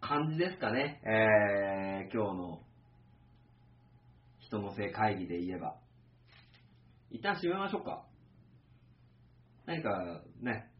[0.00, 1.00] 感じですかね。
[1.04, 2.60] えー、今日の
[4.40, 5.81] 人の性会議で言えば。
[7.12, 8.06] 一旦閉めましょうか。
[9.66, 10.72] 何かね、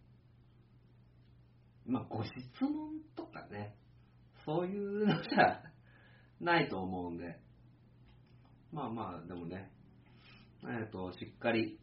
[1.86, 3.76] まあ、ご質問とかね、
[4.46, 5.62] そういうのじゃ
[6.40, 7.38] ないと思うんで、
[8.72, 9.70] まあまあ、でもね、
[10.64, 11.78] えっ、ー、と、しっかり、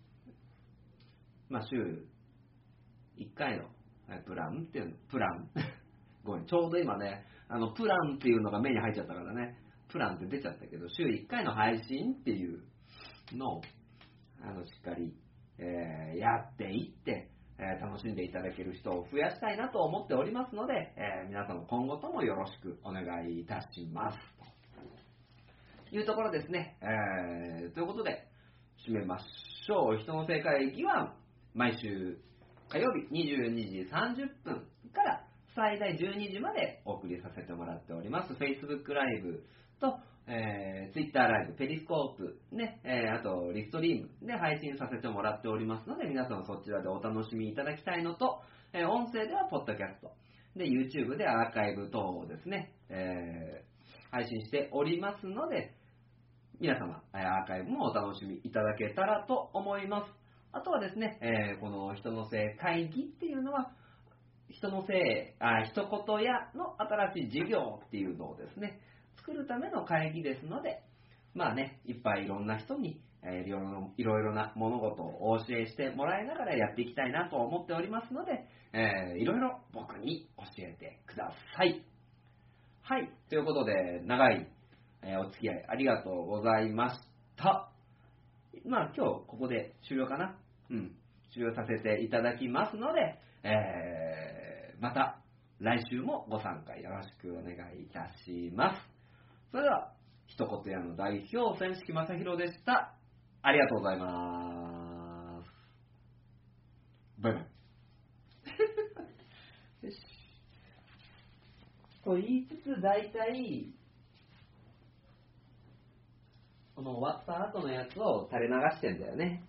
[1.48, 2.08] まあ、週
[3.20, 3.66] 1回の
[4.26, 5.50] プランっていうの、プラン。
[6.26, 9.58] ごめん、ちょうど今ね、あの、プランっていうのが目に入っちゃったからね、
[9.90, 12.64] プランって出ちゃったけど、週1回の配信っていう
[13.32, 13.62] のを、
[14.44, 15.14] あの、しっかり、
[15.58, 24.18] えー、やっていって、えー、楽しんでいただける人を増やしたいなと思っておりますので、えー、皆様今後ともよろしくお願いいたします。
[25.90, 26.78] というところですね。
[26.82, 28.28] えー、ということで、
[28.88, 29.98] 締めましょう。
[29.98, 31.16] 人の正解議は
[31.54, 32.18] 毎週
[32.70, 35.26] 火曜日22時30分から
[35.56, 39.44] 最大12時までお送りさせてもらっております Facebook ライブ
[39.82, 39.98] と、
[40.30, 48.40] えー、Twitter ライブ、ペリスコープ、ね、えー、あとリストリームで配信させてもらっておりますので、皆さんそちらでお楽しみいただきたいのと、
[48.72, 50.12] えー、音声ではポッドキャスト、
[50.56, 55.76] で、YouTube でアーカイブ等をですね、えー、配信しておりますので、
[56.60, 60.12] 皆様、アーカイブもお楽しみいただけたらと思います。
[60.52, 63.72] あとはですね、えー、この人のせい会議っていうのは、
[64.50, 64.98] 人のせい、
[65.40, 68.80] あ、一言やの新しい事業っていうのをですね、
[69.30, 70.82] 作るための会議ですので、
[71.36, 81.84] まあね、いっぱいいろんな人に、えー、いろいろな物事をお教えしてもらいながらやっていきたいなと思っておりますので、えー、いろいろ僕に教えてください。
[82.82, 84.48] はい、ということで、長い、
[85.04, 87.00] え、お付き合いありがとうございまし
[87.38, 87.70] た。
[88.66, 90.36] まあ今日ここで終了かな。
[90.72, 90.96] うん、
[91.34, 95.20] 終了させていただきますので、えー、また
[95.60, 98.99] 来週もご参加よろしくお願いいたします。
[99.52, 99.92] それでは、
[100.28, 102.94] 一言屋の代表、千式正宏でした。
[103.42, 105.50] ありがとうございます。
[107.18, 107.44] バイバイ。
[109.88, 109.98] よし。
[112.04, 113.74] と言いつつ、大体、
[116.76, 119.44] この終わった後のやつを垂れ流してんだよね。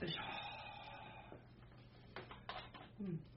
[0.00, 0.22] よいしょ。
[3.00, 3.34] うん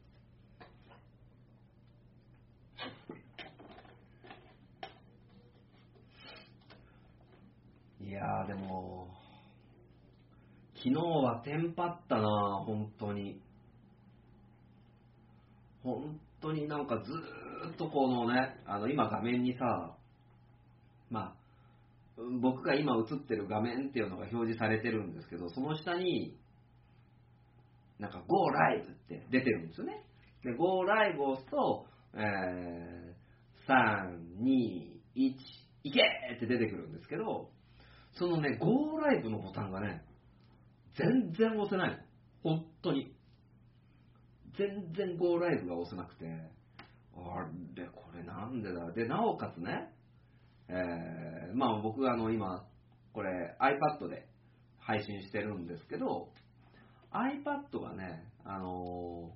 [8.07, 9.08] いやーでも、
[10.76, 12.24] 昨日はテンパったな
[12.66, 13.42] 本当に。
[15.84, 19.96] 本当になんかずーっとこのね、あの今画面にさ、
[21.10, 21.36] まあ、
[22.42, 26.36] 僕が今映ってる画面っていうのが表示されてるんですけど、その下に、
[28.00, 30.04] なんか Go Live って出てるんですよね。
[30.44, 35.34] で、Go Live を押すと、えー、3、2、1、
[35.84, 36.02] いけ
[36.36, 37.50] って出てくるんですけど、
[38.18, 40.04] そのね、Go Live のボタンがね、
[40.98, 41.98] 全然押せないの。
[42.42, 43.14] 本当に。
[44.58, 47.42] 全然 Go Live が押せなくて、あ
[47.76, 48.92] れ、これなんでだ？
[48.92, 49.92] で、なおかつね、
[50.68, 52.66] えー、まあ僕があの今、
[53.14, 54.28] これ iPad で
[54.80, 56.30] 配信してるんですけど、
[57.12, 59.32] iPad がね、あの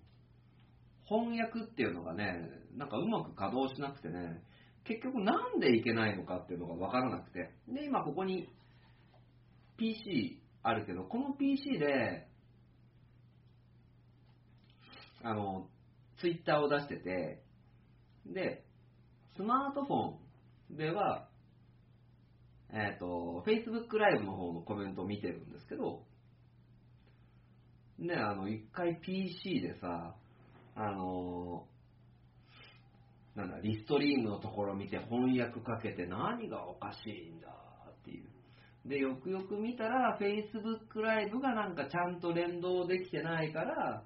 [1.08, 4.42] ー、翻訳っていうのがね、なんかうまく稼働しなくてね、
[4.86, 8.50] 結局なんでいけないのかっていうのがわからなくて、で、今ここに
[9.82, 12.28] PC あるけど、この PC で、
[15.24, 15.68] あの、
[16.20, 17.42] ツイッターを出してて、
[18.28, 18.64] で、
[19.36, 21.28] スマートフォンでは、
[22.72, 26.04] えっ、ー、と、Facebook ライブの方のコメントを見てるんですけど、
[27.98, 30.16] ね、あの、一回 PC でさ、
[30.76, 31.66] あの、
[33.36, 37.61] なんだ、リストリームのところ見て翻訳かけて何がおかしいんだ。
[38.86, 44.04] で、よくよく見たら、Facebook ライブがなんかちゃんと連動できてないから、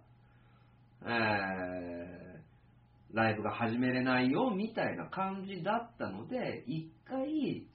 [1.02, 7.68] えー、ライブが始めれないよ、みたいな感じだったので、一回、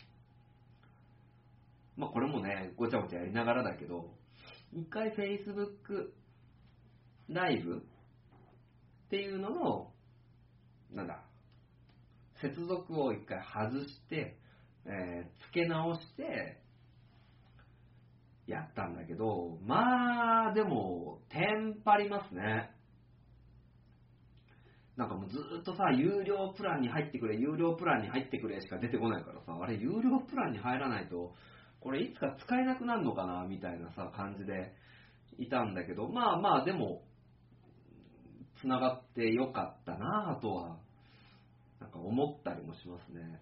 [1.97, 4.11] まあこれもね、ごちゃごちゃやりながらだけど、
[4.73, 6.11] 一回 Facebook
[7.31, 9.91] ライブっていうのの、
[10.93, 11.23] なんだ、
[12.43, 14.37] 接続を一回外して、
[14.85, 16.60] えー、付け直して、
[18.51, 22.71] やったんだけど、まあ、でも、テンパりますね。
[24.97, 31.33] なんかもうずっとさ、有料プランに入ってくれ、有料プランに入ってくれしか出てこないからさ、あれ、有料プランに入らないと、
[31.81, 34.75] これいつか使えなくなるのかな、みたいなさ、感じで
[35.39, 37.03] いたんだけど、まあまあ、でも、
[38.61, 40.77] 繋がってよかったなぁとは、
[41.81, 43.41] なんか思ったりもしますね。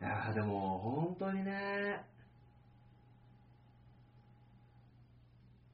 [0.00, 2.04] いやでも、本当にね、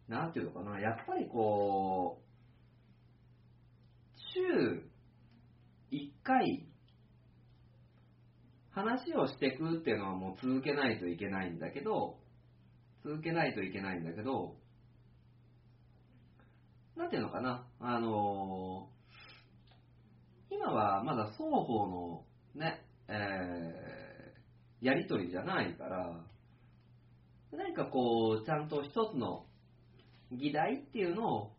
[0.09, 2.24] なんていうのかな、やっぱりこう、
[4.35, 4.90] 週
[5.93, 6.66] 1回
[8.70, 12.18] 話をしていくっていうのはもう続けないといけないんだけど、
[13.05, 14.56] 続けないといけないんだけど、
[16.97, 22.24] なんていうのかな、あのー、今はまだ双方の
[22.55, 26.24] ね、えー、やりとりじゃないから、
[27.52, 29.47] 何かこう、ちゃんと一つの
[30.36, 31.52] 議題っていうのを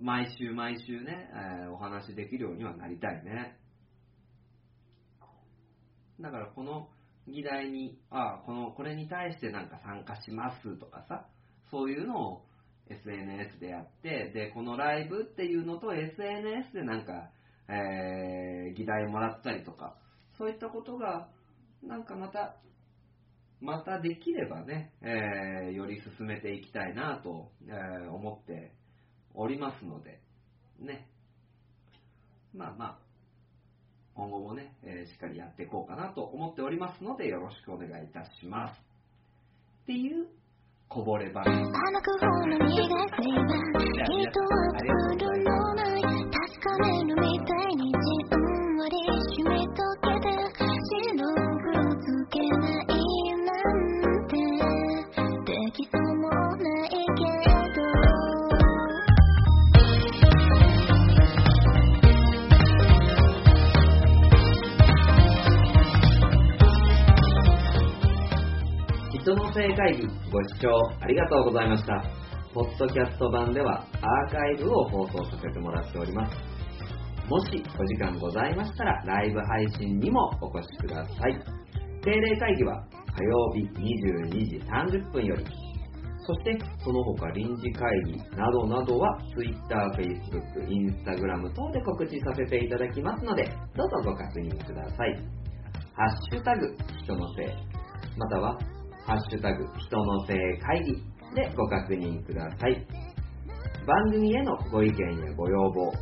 [0.00, 1.30] 毎週毎週ね、
[1.62, 3.58] えー、お話できるようにはなりたいね。
[6.20, 6.88] だからこの
[7.28, 11.26] 議題に、あこの、これに対してなんか参加しますとかさ、
[11.70, 12.44] そういうのを
[12.88, 17.30] SNS でやって、で、このライブっていうのと SNS でなんか、
[17.68, 19.96] えー、議題もらったりとか、
[20.38, 21.28] そういったことが、
[21.82, 22.56] なんかまた、
[23.60, 28.72] またできればね、えー、より進めていきたいなと、えー思って
[29.34, 30.20] おりますので、
[30.80, 31.06] ね。
[32.54, 32.98] まあまあ、
[34.14, 38.78] 今後もね、えーしっかりやっていこうかなと思っておりますので、よろしくお願いいたします。
[39.82, 40.26] っていう、
[40.88, 41.44] こぼれ話。
[41.44, 43.06] 甘くほろ苦せば
[45.74, 48.96] ない確かめるみたいにじんわり
[49.36, 49.69] 締め
[69.20, 72.02] 人の正会議ご視聴ありがとうございました。
[72.54, 76.32] ポッドキャスト版ではアーカイブを放送させてもらっております。
[77.28, 81.38] もしお時間ございましたらライブ配信にもお越しください。
[82.02, 82.82] 定例会議は
[83.14, 85.44] 火曜日22時30分より、
[86.26, 89.60] そしてその他臨時会議などなどは Twitter、
[90.00, 93.44] Facebook、Instagram 等で告知させていただきますので、
[93.76, 95.14] どうぞご確認ください。
[95.92, 96.74] ハッシュタグ
[97.04, 97.48] 人のせい、
[98.16, 98.58] または
[99.10, 100.94] ハッシュタグ人のせい会議
[101.34, 102.86] でご確認ください。
[103.84, 105.92] 番組へのご意見やご要望、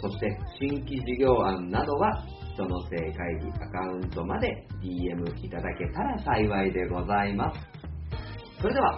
[0.00, 2.24] そして新規事業案などは
[2.54, 7.58] 人のせい会議アカウントまで DM いただけたら幸いでございます。
[8.60, 8.96] それでは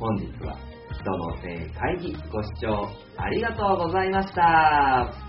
[0.00, 0.56] 本日は
[0.90, 2.88] 人のせい会議ご視聴
[3.18, 5.23] ありがとうございました。